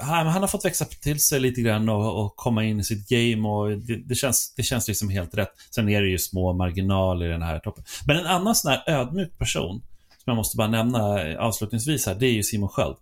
han, 0.00 0.26
han 0.26 0.42
har 0.42 0.48
fått 0.48 0.64
växa 0.64 0.84
till 0.84 1.20
sig 1.20 1.40
lite 1.40 1.60
grann 1.60 1.88
och, 1.88 2.24
och 2.24 2.36
komma 2.36 2.64
in 2.64 2.80
i 2.80 2.84
sitt 2.84 3.08
game 3.08 3.48
och 3.48 3.70
det, 3.70 3.96
det, 3.96 4.14
känns, 4.14 4.54
det 4.56 4.62
känns 4.62 4.88
liksom 4.88 5.08
helt 5.10 5.34
rätt. 5.34 5.52
Sen 5.74 5.88
är 5.88 6.02
det 6.02 6.08
ju 6.08 6.18
små 6.18 6.52
marginaler 6.52 7.26
i 7.26 7.28
den 7.28 7.42
här 7.42 7.58
toppen. 7.58 7.84
Men 8.06 8.16
en 8.16 8.26
annan 8.26 8.54
sån 8.54 8.70
här 8.70 8.82
ödmjuk 8.86 9.38
person, 9.38 9.82
som 10.08 10.24
jag 10.24 10.36
måste 10.36 10.56
bara 10.56 10.68
nämna 10.68 10.98
avslutningsvis 11.38 12.06
här, 12.06 12.14
det 12.14 12.26
är 12.26 12.32
ju 12.32 12.42
Simon 12.42 12.68
Sköld. 12.68 12.96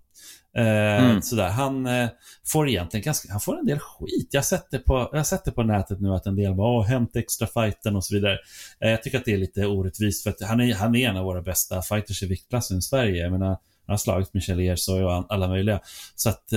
Eh, 0.59 1.21
sådär. 1.21 1.49
Han 1.49 1.87
eh, 1.87 2.09
får 2.47 2.69
egentligen 2.69 3.05
ganska, 3.05 3.33
han 3.33 3.41
får 3.41 3.59
en 3.59 3.67
del 3.67 3.79
skit. 3.79 4.29
Jag 4.31 4.41
har 4.41 4.45
sett 4.45 4.71
det 4.71 4.79
på, 4.79 5.09
jag 5.13 5.19
har 5.19 5.25
sett 5.25 5.45
det 5.45 5.51
på 5.51 5.63
nätet 5.63 6.01
nu 6.01 6.15
att 6.15 6.27
en 6.27 6.37
del 6.37 6.55
bara, 6.55 6.79
åh, 6.79 6.85
hämt 6.85 7.17
extra 7.17 7.47
fighten 7.47 7.97
och 7.97 8.05
så 8.05 8.15
vidare. 8.15 8.39
Eh, 8.81 8.91
jag 8.91 9.03
tycker 9.03 9.19
att 9.19 9.25
det 9.25 9.33
är 9.33 9.39
lite 9.39 9.67
orättvist 9.67 10.23
för 10.23 10.31
att 10.31 10.43
han 10.43 10.61
är, 10.61 10.75
han 10.75 10.95
är 10.95 11.09
en 11.09 11.17
av 11.17 11.25
våra 11.25 11.43
bästa 11.43 11.83
fighters 11.83 12.23
i 12.23 12.27
viktklassen 12.27 12.79
i 12.79 12.83
Sverige. 12.83 13.23
Jag 13.23 13.33
menar, 13.33 13.47
han 13.47 13.59
har 13.87 13.97
slagit 13.97 14.35
Michel 14.35 14.61
Ersoy 14.61 15.03
och 15.03 15.27
alla 15.29 15.49
möjliga. 15.49 15.81
Så 16.15 16.29
att 16.29 16.49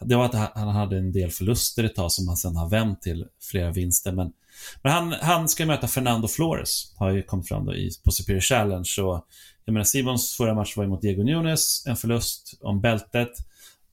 det 0.00 0.16
var 0.16 0.24
att 0.24 0.34
han 0.34 0.48
han 0.54 0.68
hade 0.68 0.98
en 0.98 1.12
del 1.12 1.30
förluster 1.30 1.84
ett 1.84 1.94
tag 1.94 2.12
som 2.12 2.28
han 2.28 2.36
sen 2.36 2.56
har 2.56 2.68
vänt 2.68 3.02
till 3.02 3.26
flera 3.50 3.70
vinster. 3.70 4.12
Men, 4.12 4.32
men 4.82 4.92
han, 4.92 5.12
han 5.12 5.48
ska 5.48 5.66
möta 5.66 5.88
Fernando 5.88 6.28
Flores, 6.28 6.94
har 6.96 7.10
ju 7.10 7.22
kommit 7.22 7.48
fram 7.48 7.66
då 7.66 7.74
i, 7.74 7.90
på 8.04 8.10
Superior 8.10 8.40
Challenge. 8.40 8.90
Och, 9.02 9.26
jag 9.64 9.72
menar, 9.72 9.84
Simons 9.84 10.36
förra 10.36 10.54
match 10.54 10.76
var 10.76 10.84
ju 10.84 10.90
mot 10.90 11.02
Diego 11.02 11.22
Nunes, 11.22 11.86
en 11.86 11.96
förlust 11.96 12.58
om 12.60 12.80
bältet. 12.80 13.30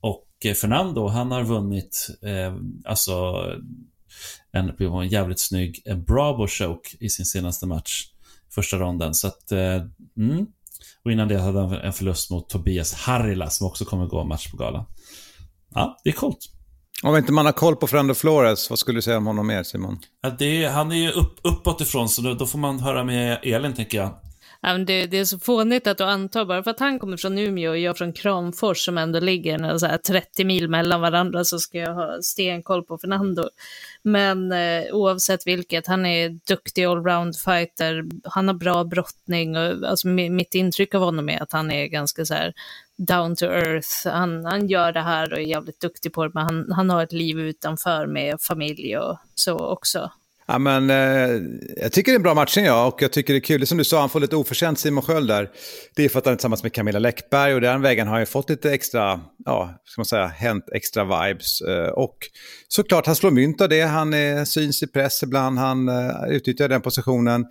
Och 0.02 0.28
eh, 0.46 0.54
Fernando, 0.54 1.08
han 1.08 1.32
har 1.32 1.44
vunnit, 1.44 2.08
eh, 2.22 2.56
alltså, 2.86 3.46
en, 4.52 4.70
en 4.80 5.08
jävligt 5.08 5.40
snygg 5.40 5.82
en 5.86 6.04
Bravo 6.04 6.48
choke 6.48 6.90
i 7.00 7.10
sin 7.10 7.26
senaste 7.26 7.66
match. 7.66 8.08
Första 8.50 8.78
ronden. 8.78 9.14
Så 9.14 9.28
att, 9.28 9.52
eh, 9.52 9.82
mm. 10.18 10.46
Och 11.04 11.12
innan 11.12 11.28
det 11.28 11.40
hade 11.40 11.60
han 11.60 11.74
en 11.74 11.94
förlust 11.94 12.32
mot 12.32 12.50
Tobias 12.50 12.94
Harila 12.94 13.50
som 13.50 13.68
också 13.68 13.86
kommer 13.86 14.06
gå 14.06 14.24
match 14.24 14.52
på 14.52 14.58
galan. 14.58 14.86
Ja, 15.74 16.00
det 16.04 16.10
är 16.10 16.14
coolt. 16.14 16.50
Om 17.04 17.18
inte 17.18 17.32
man 17.32 17.46
har 17.46 17.54
koll 17.54 17.76
på 17.76 17.88
Fernando 17.88 18.14
Flores, 18.14 18.70
vad 18.70 18.80
skulle 18.80 18.98
du 18.98 19.02
säga 19.02 19.18
om 19.18 19.26
honom 19.26 19.48
mer, 19.48 19.64
Simon? 19.64 20.00
Ja, 20.22 20.30
det, 20.30 20.66
han 20.66 20.92
är 20.92 20.96
ju 20.96 21.12
upp, 21.12 21.40
uppåt 21.44 21.82
ifrån, 21.82 22.10
så 22.10 22.22
då, 22.22 22.34
då 22.34 22.46
får 22.46 22.60
man 22.60 22.80
höra 22.80 23.04
med 23.04 23.40
Elin, 23.44 23.74
tänker 23.74 23.98
jag. 23.98 24.21
Det, 24.62 25.06
det 25.06 25.18
är 25.18 25.26
så 25.26 25.40
fånigt 25.40 25.88
att 25.88 25.98
du 25.98 26.04
antar, 26.04 26.46
bara 26.46 26.64
för 26.64 26.72
att 26.72 26.80
han 26.80 27.00
kommer 27.00 27.18
från 27.18 27.38
Umeå 27.38 27.72
och 27.72 27.78
jag 27.78 27.98
från 27.98 28.14
Kramfors 28.14 28.86
som 28.86 28.98
ändå 28.98 29.20
ligger 29.20 29.60
en 29.60 29.80
så 29.80 29.86
här 29.86 29.98
30 29.98 30.46
mil 30.46 30.70
mellan 30.70 31.02
varandra 31.02 31.44
så 31.44 31.60
ska 31.60 31.78
jag 31.78 31.94
ha 31.94 32.22
stenkoll 32.22 32.84
på 32.84 32.98
Fernando. 32.98 33.50
Men 34.04 34.52
eh, 34.52 34.84
oavsett 34.92 35.48
vilket, 35.48 35.88
han 35.88 36.06
är 36.06 36.30
duktig 36.30 36.86
allround 36.86 37.36
fighter, 37.38 38.04
han 38.24 38.48
har 38.48 38.56
bra 38.56 38.84
brottning 38.84 39.58
och 39.58 39.90
alltså, 39.90 40.08
mitt 40.08 40.56
intryck 40.56 40.96
av 40.96 41.02
honom 41.02 41.30
är 41.30 41.44
att 41.44 41.52
han 41.52 41.72
är 41.72 41.86
ganska 41.86 42.26
så 42.26 42.34
här 42.34 42.54
down 42.98 43.36
to 43.36 43.46
earth. 43.46 44.08
Han, 44.08 44.46
han 44.46 44.68
gör 44.68 44.92
det 44.92 45.02
här 45.02 45.34
och 45.34 45.40
är 45.40 45.44
jävligt 45.44 45.80
duktig 45.80 46.14
på 46.14 46.24
det, 46.24 46.32
men 46.34 46.44
han, 46.44 46.72
han 46.72 46.90
har 46.90 47.04
ett 47.04 47.14
liv 47.14 47.40
utanför 47.40 48.08
med 48.08 48.42
familj 48.42 48.98
och 48.98 49.18
så 49.36 49.58
också. 49.58 50.12
Ja, 50.52 50.58
men, 50.58 50.90
eh, 50.90 51.42
jag 51.78 51.92
tycker 51.92 52.12
det 52.12 52.16
är 52.16 52.20
en 52.20 52.24
bra 52.24 52.34
matchning, 52.34 52.66
ja. 52.66 52.88
Och 52.88 53.02
jag 53.02 53.12
tycker 53.12 53.34
det 53.34 53.38
är 53.38 53.42
kul. 53.42 53.60
Det 53.60 53.64
är 53.64 53.66
Som 53.66 53.78
du 53.78 53.84
sa, 53.84 54.00
han 54.00 54.10
får 54.10 54.20
lite 54.20 54.36
oförtjänt 54.36 54.80
Simon 54.80 55.04
Sköld 55.04 55.28
där. 55.28 55.50
Det 55.96 56.06
är 56.06 56.10
för 56.10 56.20
att 56.20 56.26
han 56.26 56.34
är 56.34 56.36
tillsammans 56.38 56.64
med 56.64 56.74
Camilla 56.74 57.00
Läckberg 57.00 57.54
och 57.54 57.62
den 57.62 57.82
vägen 57.82 58.08
har 58.08 58.14
han 58.14 58.22
ju 58.22 58.26
fått 58.26 58.50
lite 58.50 58.72
extra, 58.72 59.22
ja, 59.46 59.82
ska 59.86 60.00
man 60.00 60.06
säga, 60.06 60.28
hänt 60.28 60.66
extra 60.74 61.04
vibes. 61.04 61.62
Eh, 61.62 61.88
och 61.88 62.18
såklart, 62.68 63.06
han 63.06 63.16
slår 63.16 63.32
mynt 63.32 63.62
av 63.62 63.70
det. 63.70 63.82
Han 63.82 64.14
eh, 64.14 64.44
syns 64.44 64.84
i 64.84 64.88
press 64.88 65.24
ibland, 65.24 65.60
han 65.60 65.90
eh, 65.90 66.30
utnyttjar 66.30 66.70
den 66.70 66.82
positionen. 66.82 67.46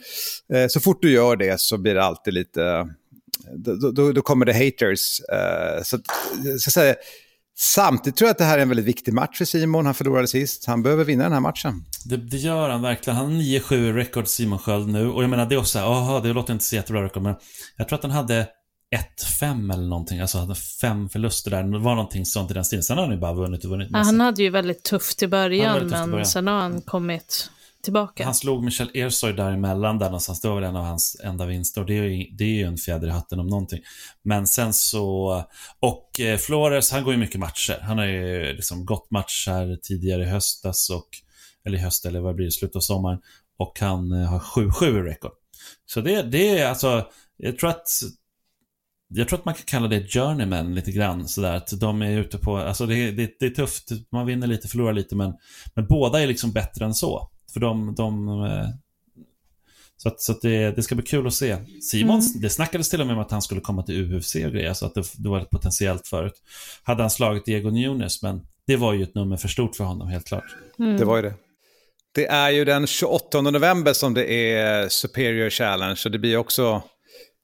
Eh, 0.53 0.67
så 0.69 0.81
fort 0.81 1.03
du 1.03 1.13
gör 1.13 1.37
det 1.37 1.61
så 1.61 1.79
blir 1.79 1.95
det 1.95 2.05
alltid 2.05 2.35
lite... 2.35 2.65
Eh, 2.65 2.85
då, 3.57 3.91
då, 3.91 4.13
då 4.13 4.23
kommer 4.23 4.47
det 4.47 4.53
haters. 4.53 5.21
Eh, 5.21 5.83
så 5.83 5.97
att, 5.97 6.03
jag 6.45 6.61
säga, 6.61 6.95
samtidigt 7.61 8.17
tror 8.19 8.27
jag 8.27 8.33
att 8.33 8.39
det 8.39 8.45
här 8.45 8.59
är 8.59 8.63
en 8.63 8.69
väldigt 8.69 8.87
viktig 8.87 9.15
match 9.15 9.39
för 9.39 9.45
Simon. 9.45 9.87
Han 9.87 9.95
förlorade 9.95 10.27
sist. 10.29 10.67
Han 10.67 10.83
behöver 10.83 11.05
vinna 11.05 11.23
den 11.23 11.33
här 11.33 11.41
matchen. 11.41 11.85
Det, 12.05 12.17
det 12.17 12.37
gör 12.37 12.69
han 12.69 12.83
verkligen. 12.83 13.17
Han 13.17 13.27
har 13.27 13.33
9-7 13.43 13.93
rekord 13.93 14.27
Simon 14.29 14.59
Sköld 14.59 14.89
nu. 14.89 15.11
Och 15.11 15.23
jag 15.23 15.31
menar, 15.31 15.47
det 15.47 15.55
är 15.55 15.59
också 15.59 15.73
så 15.73 15.79
här, 15.79 15.87
aha, 15.87 16.21
det 16.21 16.33
låter 16.33 16.53
inte 16.53 16.65
så 16.65 16.77
jättebra 16.77 17.05
rekord, 17.05 17.23
men 17.23 17.35
jag 17.77 17.89
tror 17.89 17.99
att 17.99 18.03
han 18.03 18.13
hade 18.13 18.47
1-5 19.41 19.73
eller 19.73 19.89
någonting. 19.89 20.21
Alltså 20.21 20.39
hade 20.39 20.55
fem 20.55 21.09
förluster 21.09 21.51
där. 21.51 21.63
Det 21.63 21.79
var 21.79 21.95
någonting 21.95 22.27
sånt 22.27 22.51
i 22.51 22.55
den 22.55 22.65
stilen. 22.65 22.83
Sen 22.83 22.97
har 22.99 23.05
han 23.05 23.15
ju 23.15 23.21
bara 23.21 23.35
vunnit 23.35 23.65
och 23.65 23.71
vunnit. 23.71 23.89
Ja, 23.91 23.99
Men 23.99 24.07
han 24.07 24.21
hade 24.21 24.43
ju 24.43 24.51
väldigt 24.51 24.83
tufft 24.85 25.23
i 25.23 25.29
början, 25.29 25.81
tufft 25.81 25.95
i 25.95 25.97
men 25.97 26.11
början. 26.11 26.27
sen 26.27 26.47
har 26.47 26.55
han 26.61 26.81
kommit 26.81 27.51
tillbaka. 27.83 28.25
Han 28.25 28.35
slog 28.35 28.65
Michel 28.65 28.91
Ersoy 28.95 29.33
däremellan 29.33 29.99
där 29.99 30.07
någonstans. 30.07 30.41
Det 30.41 30.49
var 30.49 30.55
väl 30.55 30.65
en 30.65 30.77
av 30.77 30.85
hans 30.85 31.21
enda 31.25 31.47
vinster. 31.47 31.81
Och 31.81 31.87
det 31.87 31.99
är 31.99 32.03
ju, 32.03 32.27
det 32.33 32.45
är 32.45 32.49
ju 32.49 32.65
en 32.65 32.77
fjäder 32.77 33.09
i 33.09 33.11
hatten 33.11 33.41
om 33.41 33.47
någonting. 33.47 33.81
Men 34.23 34.47
sen 34.47 34.73
så... 34.73 35.45
Och 35.81 36.21
eh, 36.21 36.39
Flores, 36.39 36.93
han 36.93 37.05
går 37.05 37.13
ju 37.13 37.19
mycket 37.19 37.41
matcher. 37.41 37.79
Han 37.83 37.99
har 37.99 38.07
ju 38.07 38.53
liksom 38.53 38.85
gått 38.85 39.11
match 39.11 39.49
här 39.49 39.79
tidigare 39.83 40.23
i 40.23 40.27
höstas 40.27 40.91
och... 40.91 41.09
Eller 41.65 41.79
i 41.79 41.81
höst, 41.81 42.07
eller 42.07 42.21
vad 42.21 42.35
blir 42.35 42.47
det? 42.47 42.53
Slutet 42.53 42.77
av 42.77 42.81
sommaren. 42.81 43.19
Och 43.59 43.81
han 43.81 44.13
eh, 44.13 44.29
har 44.29 44.39
7-7 44.39 45.01
i 45.01 45.03
rekord. 45.03 45.33
Så 45.87 46.01
det, 46.01 46.23
det 46.23 46.59
är 46.59 46.67
alltså... 46.67 47.07
Jag 47.37 47.59
tror 47.59 47.71
att... 47.71 47.89
Jag 49.13 49.29
tror 49.29 49.39
att 49.39 49.45
man 49.45 49.55
kan 49.55 49.65
kalla 49.67 49.89
det 49.89 50.13
journeyman 50.13 50.75
lite 50.75 50.93
grann 50.93 51.29
sådär. 51.29 51.57
Att 51.57 51.81
de 51.81 52.03
är 52.03 52.19
ute 52.19 52.39
på... 52.39 52.57
Alltså 52.57 52.87
det, 52.87 53.11
det, 53.11 53.37
det 53.41 53.47
är 53.47 53.51
tufft. 53.51 53.89
Man 54.13 54.27
vinner 54.27 54.47
lite, 54.47 54.69
förlorar 54.69 54.93
lite. 54.93 55.17
Men, 55.17 55.35
men 55.75 55.87
båda 55.87 56.21
är 56.21 56.27
liksom 56.27 56.53
bättre 56.53 56.85
än 56.85 56.95
så. 56.95 57.31
För 57.53 57.61
de... 57.61 57.95
de 57.95 58.29
eh, 58.45 58.69
så 59.97 60.09
att, 60.09 60.21
så 60.21 60.33
att 60.33 60.41
det, 60.43 60.71
det 60.71 60.83
ska 60.83 60.95
bli 60.95 61.05
kul 61.05 61.27
att 61.27 61.35
se. 61.35 61.57
Simons, 61.83 62.35
det 62.35 62.51
snackades 62.51 62.89
till 62.89 63.01
och 63.01 63.07
med 63.07 63.17
om 63.17 63.23
att 63.23 63.31
han 63.31 63.43
skulle 63.43 63.61
komma 63.61 63.83
till 63.83 64.15
UFC 64.15 64.35
och 64.35 64.53
grejer, 64.53 64.75
så 64.75 64.87
att 64.87 64.95
det, 64.95 65.05
det 65.17 65.29
var 65.29 65.41
potentiellt 65.41 66.07
förut. 66.07 66.35
Hade 66.83 67.03
han 67.03 67.11
slagit 67.11 67.45
Diego 67.45 67.71
Nunes, 67.71 68.23
men 68.23 68.41
det 68.67 68.77
var 68.77 68.93
ju 68.93 69.03
ett 69.03 69.15
nummer 69.15 69.37
för 69.37 69.49
stort 69.49 69.77
för 69.77 69.85
honom, 69.85 70.09
helt 70.09 70.27
klart. 70.27 70.57
Det 70.77 71.05
var 71.05 71.17
ju 71.17 71.23
det. 71.23 71.35
Det 72.13 72.27
är 72.27 72.51
ju 72.51 72.65
den 72.65 72.87
28 72.87 73.41
november 73.41 73.93
som 73.93 74.15
det 74.15 74.55
är 74.55 74.89
Superior 74.89 75.51
Challenge. 75.51 75.97
Så 75.97 76.09
det 76.09 76.19
blir 76.19 76.37
också, 76.37 76.83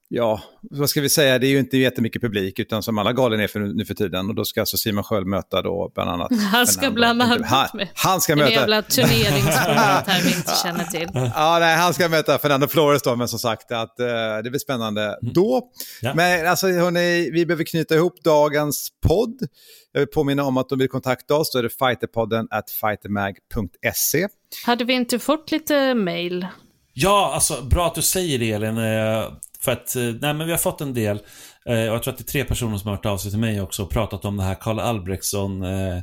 ja, 0.08 0.40
vad 0.60 0.90
ska 0.90 1.00
vi 1.00 1.08
säga, 1.08 1.38
det 1.38 1.46
är 1.46 1.48
ju 1.48 1.58
inte 1.58 1.78
jättemycket 1.78 2.22
publik, 2.22 2.58
utan 2.58 2.82
som 2.82 2.98
alla 2.98 3.12
galen 3.12 3.40
är 3.40 3.46
för 3.46 3.60
nu, 3.60 3.84
för 3.84 3.94
tiden. 3.94 4.28
Och 4.28 4.34
då 4.34 4.44
ska 4.44 4.60
alltså 4.60 4.76
Simon 4.76 5.04
Sköld 5.04 5.26
möta 5.26 5.62
då 5.62 5.92
bland 5.94 6.10
annat... 6.10 6.30
Han 6.52 6.66
ska 6.66 6.90
bland 6.90 7.22
annat 7.22 7.46
han, 7.46 7.68
han 7.94 8.20
ska 8.20 8.32
En 8.32 8.38
möta... 8.38 8.50
jävla 8.50 8.82
turneringsformat 8.82 10.06
här 10.06 10.22
vi 10.22 10.36
inte 10.36 10.52
känner 10.62 10.84
till. 10.84 11.08
Ja, 11.34 11.58
nej, 11.60 11.76
han 11.76 11.94
ska 11.94 12.08
möta 12.08 12.38
Fernando 12.38 12.68
Flores 12.68 13.02
då, 13.02 13.16
men 13.16 13.28
som 13.28 13.38
sagt 13.38 13.72
att 13.72 14.00
eh, 14.00 14.06
det 14.44 14.50
blir 14.50 14.58
spännande 14.58 15.18
då. 15.22 15.54
Mm. 15.56 15.68
Ja. 16.02 16.14
Men 16.14 16.46
alltså 16.46 16.66
hörni, 16.66 17.30
vi 17.30 17.46
behöver 17.46 17.64
knyta 17.64 17.94
ihop 17.94 18.22
dagens 18.24 18.88
podd. 19.06 19.38
Jag 19.92 20.00
vill 20.00 20.08
påminna 20.08 20.44
om 20.44 20.56
att 20.56 20.72
om 20.72 20.78
du 20.78 20.82
vill 20.82 20.90
kontakta 20.90 21.34
oss 21.34 21.52
då 21.52 21.58
är 21.58 21.62
det 21.62 21.70
fighterpodden 21.70 22.48
at 22.50 22.70
fightermag.se. 22.70 24.28
Hade 24.66 24.84
vi 24.84 24.92
inte 24.92 25.18
fått 25.18 25.50
lite 25.50 25.94
mail? 25.94 26.46
Ja, 26.92 27.30
alltså 27.34 27.62
bra 27.62 27.86
att 27.86 27.94
du 27.94 28.02
säger 28.02 28.38
det 28.38 28.52
Elin. 28.52 28.78
För 29.66 29.72
att, 29.72 29.96
eh, 29.96 30.02
nej 30.02 30.34
men 30.34 30.46
vi 30.46 30.50
har 30.50 30.58
fått 30.58 30.80
en 30.80 30.94
del, 30.94 31.16
eh, 31.66 31.88
och 31.88 31.94
jag 31.94 32.02
tror 32.02 32.12
att 32.12 32.18
det 32.18 32.22
är 32.22 32.32
tre 32.32 32.44
personer 32.44 32.78
som 32.78 32.88
har 32.88 32.96
hört 32.96 33.06
av 33.06 33.18
sig 33.18 33.30
till 33.30 33.40
mig 33.40 33.60
också 33.60 33.82
och 33.82 33.90
pratat 33.90 34.24
om 34.24 34.36
det 34.36 34.42
här 34.42 34.54
Karl 34.54 34.78
Albrektsson 34.78 35.62
eh, 35.62 35.98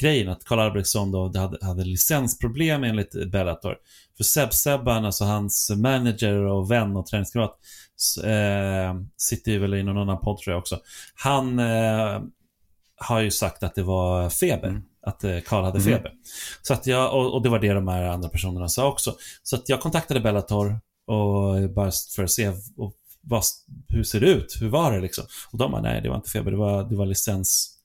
grejen, 0.00 0.28
att 0.28 0.44
Karl 0.44 0.58
Albrektsson 0.58 1.12
då 1.12 1.38
hade, 1.38 1.66
hade 1.66 1.84
licensproblem 1.84 2.84
enligt 2.84 3.30
Bellator. 3.30 3.76
För 4.16 4.24
Seb 4.24 4.52
Sebban, 4.52 5.04
alltså 5.04 5.24
hans 5.24 5.70
manager 5.76 6.34
och 6.34 6.70
vän 6.70 6.96
och 6.96 7.06
träningskamrat, 7.06 7.58
eh, 8.24 8.94
sitter 9.16 9.52
ju 9.52 9.58
väl 9.58 9.74
i 9.74 9.82
någon 9.82 9.98
annan 9.98 10.20
podd 10.20 10.38
tror 10.38 10.52
jag 10.54 10.58
också. 10.58 10.78
Han 11.14 11.58
eh, 11.58 12.20
har 12.96 13.20
ju 13.20 13.30
sagt 13.30 13.62
att 13.62 13.74
det 13.74 13.82
var 13.82 14.30
feber. 14.30 14.68
Mm. 14.68 14.82
Att 15.06 15.20
Karl 15.46 15.64
hade 15.64 15.78
mm. 15.78 15.92
feber. 15.92 16.12
Så 16.62 16.72
att 16.72 16.86
jag, 16.86 17.14
och, 17.14 17.34
och, 17.34 17.42
det 17.42 17.48
var 17.48 17.58
det 17.58 17.72
de 17.72 17.88
här 17.88 18.02
andra 18.02 18.28
personerna 18.28 18.68
sa 18.68 18.88
också. 18.88 19.16
Så 19.42 19.56
att 19.56 19.68
jag 19.68 19.80
kontaktade 19.80 20.20
Bellator 20.20 20.80
och 21.06 21.70
bara 21.70 21.90
för 22.16 22.24
att 22.24 22.30
se 22.30 22.48
och, 22.76 22.94
vad, 23.26 23.42
hur 23.88 24.04
ser 24.04 24.20
det 24.20 24.26
ut? 24.26 24.56
Hur 24.60 24.68
var 24.68 24.92
det 24.92 25.00
liksom? 25.00 25.24
Och 25.52 25.58
de 25.58 25.70
bara, 25.72 25.82
nej 25.82 26.02
det 26.02 26.08
var 26.08 26.16
inte 26.16 26.30
feber, 26.30 26.50
det 26.50 26.56
var, 26.56 26.84
det 26.84 26.96
var 26.96 27.06
licens 27.06 27.76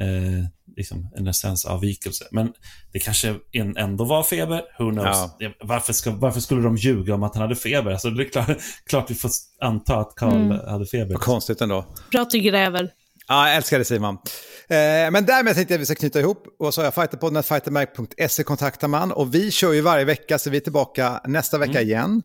eh, 0.00 0.44
liksom 0.76 1.10
en 1.16 1.24
licensavvikelse. 1.24 2.24
Men 2.30 2.52
det 2.92 2.98
kanske 2.98 3.36
ändå 3.76 4.04
var 4.04 4.22
feber, 4.22 4.62
who 4.78 4.90
knows? 4.90 5.30
Ja. 5.38 5.50
Varför, 5.60 5.92
ska, 5.92 6.10
varför, 6.10 6.40
skulle 6.40 6.62
de 6.62 6.76
ljuga 6.76 7.14
om 7.14 7.22
att 7.22 7.34
han 7.34 7.42
hade 7.42 7.56
feber? 7.56 7.90
Alltså, 7.90 8.10
det 8.10 8.22
är 8.22 8.28
klart, 8.28 8.58
klart 8.86 9.10
vi 9.10 9.14
får 9.14 9.30
anta 9.60 9.98
att 9.98 10.14
Karl 10.16 10.36
mm. 10.36 10.68
hade 10.68 10.86
feber. 10.86 11.14
Vad 11.14 11.22
konstigt 11.22 11.60
ändå. 11.60 11.84
Bra 12.10 12.26
du 12.30 12.38
gräver. 12.38 12.90
Ja, 13.28 13.46
jag 13.46 13.56
älskar 13.56 13.78
det 13.78 13.84
Simon. 13.84 14.14
Eh, 14.14 15.10
men 15.10 15.26
därmed 15.26 15.54
tänkte 15.54 15.74
jag 15.74 15.78
att 15.78 15.80
vi 15.82 15.86
ska 15.86 15.94
knyta 15.94 16.20
ihop. 16.20 16.46
Och 16.58 16.74
så 16.74 16.80
har 16.80 16.84
jag 16.84 16.94
fighterpodden 16.94 17.42
fightermag.se 17.42 18.42
kontaktar 18.42 18.88
man. 18.88 19.12
Och 19.12 19.34
vi 19.34 19.50
kör 19.50 19.72
ju 19.72 19.80
varje 19.80 20.04
vecka, 20.04 20.38
så 20.38 20.50
vi 20.50 20.56
är 20.56 20.60
tillbaka 20.60 21.20
nästa 21.24 21.58
vecka 21.58 21.80
mm. 21.80 21.88
igen. 21.88 22.22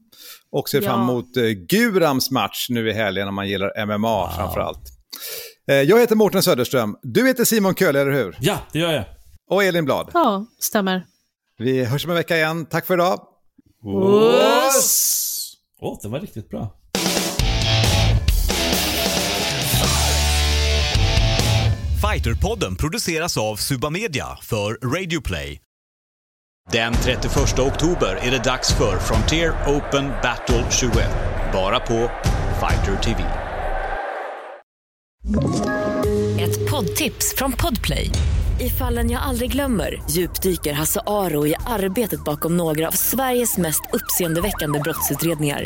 Och 0.51 0.69
ser 0.69 0.81
ja. 0.81 0.89
fram 0.89 1.01
emot 1.01 1.37
eh, 1.37 1.43
Gurams 1.43 2.31
match 2.31 2.67
nu 2.69 2.89
i 2.89 2.93
helgen 2.93 3.27
om 3.27 3.35
man 3.35 3.47
gillar 3.47 3.85
MMA 3.85 3.97
wow. 3.97 4.29
framför 4.35 4.59
allt. 4.59 4.83
Eh, 5.69 5.75
jag 5.75 5.99
heter 5.99 6.15
Mårten 6.15 6.43
Söderström. 6.43 6.95
Du 7.01 7.27
heter 7.27 7.45
Simon 7.45 7.75
Köhler, 7.75 8.01
eller 8.01 8.23
hur? 8.23 8.37
Ja, 8.39 8.57
det 8.73 8.79
gör 8.79 8.93
jag. 8.93 9.05
Och 9.49 9.63
Elin 9.63 9.85
Blad. 9.85 10.09
Ja, 10.13 10.45
stämmer. 10.59 11.05
Vi 11.57 11.85
hörs 11.85 12.05
om 12.05 12.11
en 12.11 12.17
vecka 12.17 12.37
igen. 12.37 12.65
Tack 12.65 12.85
för 12.85 12.93
idag. 12.93 13.19
Åh, 13.83 13.91
oh, 15.79 15.99
det 16.01 16.07
var 16.07 16.19
riktigt 16.19 16.49
bra. 16.49 16.82
Fighterpodden 22.13 22.75
produceras 22.75 23.37
av 23.37 23.55
Suba 23.55 23.89
Media 23.89 24.25
för 24.41 24.73
Radio 24.73 25.21
Play. 25.21 25.59
Den 26.71 26.93
31 26.93 27.59
oktober 27.59 28.19
är 28.21 28.31
det 28.31 28.43
dags 28.43 28.73
för 28.73 28.99
Frontier 28.99 29.51
Open 29.67 30.07
Battle 30.23 30.65
21. 30.71 31.09
Bara 31.53 31.79
på 31.79 32.11
Fighter 32.59 33.03
TV. 33.03 33.23
Ett 36.39 36.71
poddtips 36.71 37.35
från 37.37 37.51
Podplay. 37.51 38.09
I 38.59 38.69
fallen 38.69 39.11
jag 39.11 39.21
aldrig 39.21 39.51
glömmer 39.51 40.03
djupdyker 40.09 40.73
Hasse 40.73 41.01
Aro 41.07 41.47
i 41.47 41.55
arbetet 41.65 42.23
bakom 42.23 42.57
några 42.57 42.87
av 42.87 42.91
Sveriges 42.91 43.57
mest 43.57 43.81
uppseendeväckande 43.93 44.79
brottsutredningar 44.79 45.65